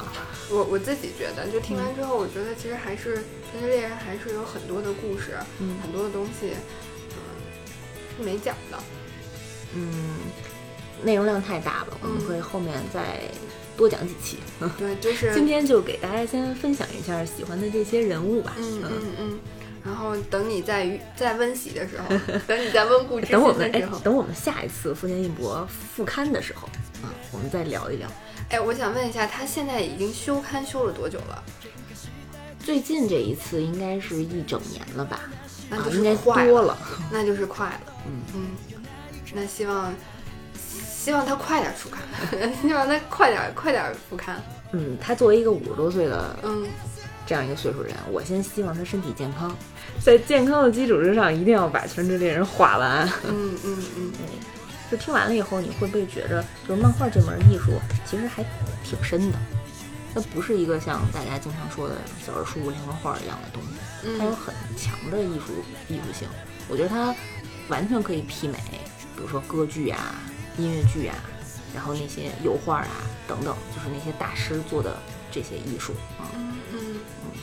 [0.50, 3.16] 我我自己觉得，就听完之后，我觉得其实还是
[3.50, 6.52] 《全职猎人》还是有很多的故事，嗯很多的东西，
[7.10, 7.16] 嗯，
[8.18, 8.78] 是没讲的。
[9.74, 9.90] 嗯，
[11.02, 13.20] 内容量太大了，我们嗯会后面再
[13.76, 14.38] 多讲几期。
[14.78, 18.52] 对，就是 今天就给大家先分享一下喜欢的这些人物吧。
[18.58, 19.40] 嗯嗯嗯。
[19.84, 22.08] 然后等你在于在温习的时候，
[22.46, 26.66] 等你在温故知等我们哎新的时候，，等我们下一次富坚义博复刊的时候
[27.02, 28.08] 啊，我们再聊一聊。
[28.48, 31.42] 哎，我想问一下，他现在已经休刊休了多久了？
[32.58, 35.20] 最近这一次应该是一整年了吧？
[35.68, 36.78] 那就是啊应该快了。
[37.10, 37.80] 那就是快了。
[38.06, 38.46] 嗯嗯，
[39.34, 39.94] 那希望
[40.56, 44.42] 希望他快点出刊，希望他快点 快点复刊。
[44.72, 46.66] 嗯，他作为一个五十多岁的嗯
[47.26, 49.54] 这样一个岁数人，我先希望他身体健康，
[50.04, 53.08] 在健康的基础之上，一定要把《全职猎人》画完。
[53.26, 54.26] 嗯嗯嗯嗯，
[54.90, 58.44] 就听完了以后，你会不会觉着，就是漫画这门艺术其实还
[58.84, 59.38] 挺深的？
[60.14, 65.54] 它不是一个像大家经常说的小人书、连环画一样的东西，它有很强的艺术
[65.88, 66.28] 艺术性。
[66.68, 67.14] 我觉得它
[67.68, 68.58] 完全可以媲美，
[69.16, 70.16] 比如说歌剧啊、
[70.58, 71.16] 音乐剧啊，
[71.74, 72.88] 然后那些油画啊
[73.26, 74.94] 等等，就是那些大师做的
[75.34, 76.30] 这些艺术啊。
[76.36, 76.96] 嗯嗯，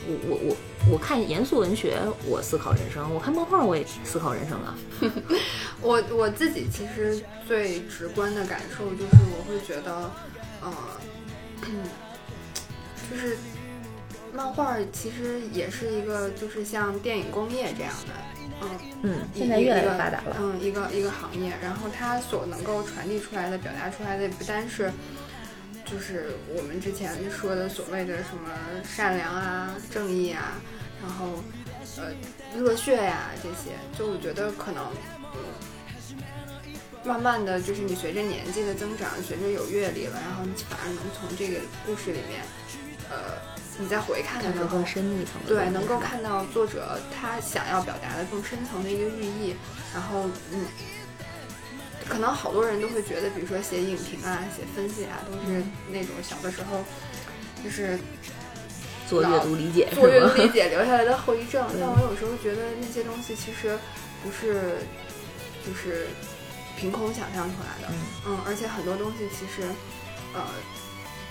[0.06, 0.56] 我我我
[0.92, 4.74] 我看严肃文学，我思考人生；我看漫画，我也思考人生啊。
[5.80, 10.10] 我我自己其实最直观的感受就是，我会觉得，
[10.62, 10.72] 呃，
[13.10, 13.36] 就是
[14.34, 18.12] 漫画其实也是一个，就是像电影工业这样的，
[18.62, 18.68] 嗯
[19.02, 20.36] 嗯，现在越来越发达了。
[20.40, 24.92] 嗯，一个一个行业，然后它所能够传递出来的、表达出来的，不单是
[25.92, 28.50] 就是我们之前说的所谓的什么
[28.82, 30.54] 善良啊、正义啊，
[31.02, 31.42] 然后
[31.98, 32.12] 呃
[32.58, 34.82] 热血呀、这些，就我觉得可能。
[35.34, 35.38] 嗯
[37.04, 42.40] 慢慢的就是你随着年纪的增长，随着有阅历了，然后你反而能从这个故事里面，
[43.10, 43.42] 呃，
[43.76, 49.56] 你再回看的时候更，深一层对，能够看到作者他想要表达的更深层的一个寓意，
[49.92, 50.64] 然后嗯，
[52.12, 56.84] 可能好多人都会觉得，比如说写影评啊、写分析啊，都是那种小的时候
[57.64, 57.98] 就是
[59.08, 61.66] 做阅读理解，做阅读理解留下来的后遗症。
[61.80, 63.78] 但我有时候觉得那些东西其实
[64.22, 64.76] 不是
[65.66, 66.06] 就是
[66.76, 67.96] 凭空想象出来的，嗯。
[68.28, 69.66] 嗯，而且很多东西其实，
[70.34, 70.44] 呃，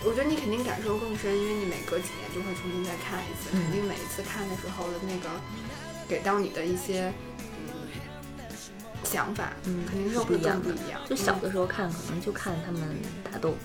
[0.03, 3.61] 我觉得你肯定感受更深，因为你每隔几年就会重新再看一次，嗯。
[3.63, 5.29] 肯定每一次看的时候的那个
[6.07, 7.13] 给到你的一些嗯
[9.03, 10.67] 想法，嗯肯定是不一样的。
[10.67, 10.99] 更不一样。
[11.07, 12.81] 就小的时候看，可能就看他们
[13.23, 13.55] 打斗，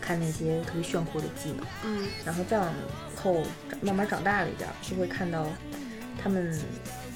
[0.00, 2.72] 看那些特别炫酷的技能，嗯，然后再往
[3.16, 5.46] 后长慢慢长大了一点儿，就会看到
[6.22, 6.58] 他们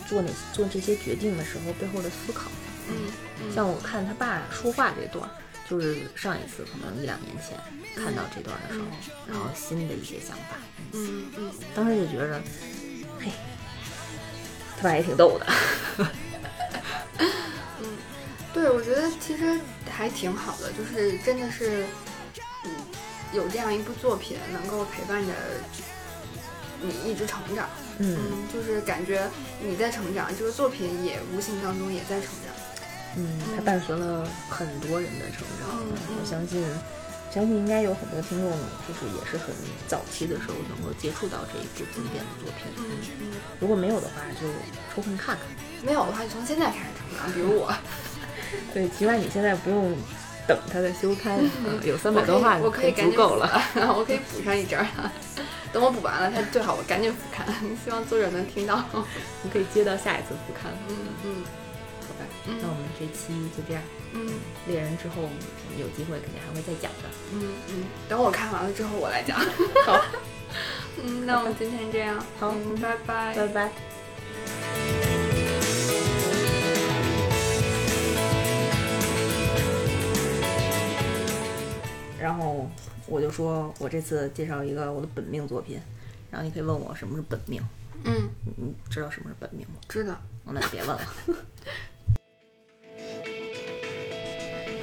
[0.07, 2.51] 做那做这些决定的时候背后的思考。
[2.89, 2.95] 嗯
[3.43, 3.53] 嗯。
[3.53, 5.31] 像我看他爸说话这段儿，
[5.69, 7.59] 就是上一次可能一两年前
[7.97, 8.87] 看到这段儿的时候，
[9.27, 10.57] 然后新的一些想法，
[10.93, 11.25] 嗯。
[11.37, 12.41] 嗯当时就觉着，
[13.19, 13.31] 嘿，
[14.77, 15.47] 他爸也挺逗的。
[17.81, 17.87] 嗯，
[18.53, 19.59] 对，我觉得其实
[19.91, 21.85] 还挺好的，就是真的是，
[22.65, 22.71] 嗯，
[23.33, 25.33] 有这样一部作品能够陪伴着
[26.81, 29.29] 你一直成长，嗯嗯，就是感觉
[29.61, 32.55] 你在成长，这个作品也无形当中也在成长，
[33.17, 35.81] 嗯，它伴随了很多人的成长。
[36.21, 36.63] 我相信，
[37.33, 38.51] 相信应该有很多听众，
[38.87, 39.55] 就是也是很
[39.89, 42.67] 早期的时候能够接触到这一部经典的作品。
[42.77, 42.85] 嗯
[43.21, 44.47] 嗯，如果没有的话，就
[44.95, 45.47] 抽空看看。
[45.85, 47.73] 没有的话就从现在开始成长，比如我，
[48.73, 49.95] 对，起码你现在不用
[50.47, 53.63] 等它的修刊，嗯 有三百多话就我可以足够了。
[53.97, 54.87] 我可以补上一阵儿，
[55.73, 57.47] 等我补完了，它最好我赶紧复看，
[57.85, 58.83] 希望作者能听到，
[59.43, 60.73] 你可以接到下一次复刊。
[60.89, 61.45] 嗯嗯
[62.07, 63.83] 好吧，嗯那我们这期就这样。
[64.13, 64.29] 嗯。
[64.67, 65.23] 猎人之后，
[65.79, 67.09] 有机会肯定还会再讲的。
[67.33, 69.39] 嗯嗯，等我看完了之后我来讲。
[69.85, 70.01] 好，
[71.03, 73.35] 嗯，那我们今天这样，好嗯，拜拜。
[73.35, 74.94] 拜拜。
[82.25, 82.67] 然后
[83.07, 85.79] 我就说，我这次介绍一个我的本命作品，
[86.31, 87.61] 然后你可以问我什么是本命，
[88.05, 89.75] 嗯，你你知道什么是本命吗？
[89.87, 90.15] 知道。
[90.47, 91.07] 哦那你别问了。
[91.27, 91.35] 主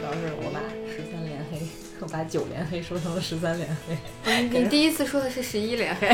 [0.04, 1.60] 要是我把十三连黑，
[2.02, 3.68] 我把九连黑说成了十三连
[4.24, 6.08] 黑，你第一次说的是十一连黑，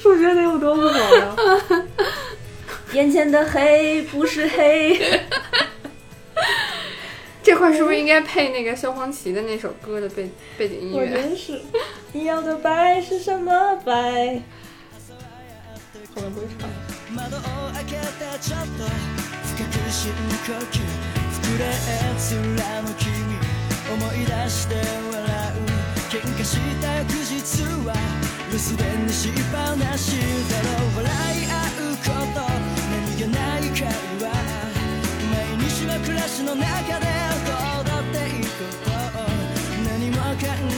[0.00, 1.36] 数学得有多不好呀？
[2.94, 4.98] 眼前的黑不是黑。
[7.48, 11.00] 这块是不是应该配那个萧煌奇的那首歌的背背景音乐？
[11.00, 11.58] 我真是，
[12.12, 14.42] 你要的白是什么白？
[40.38, 40.77] getting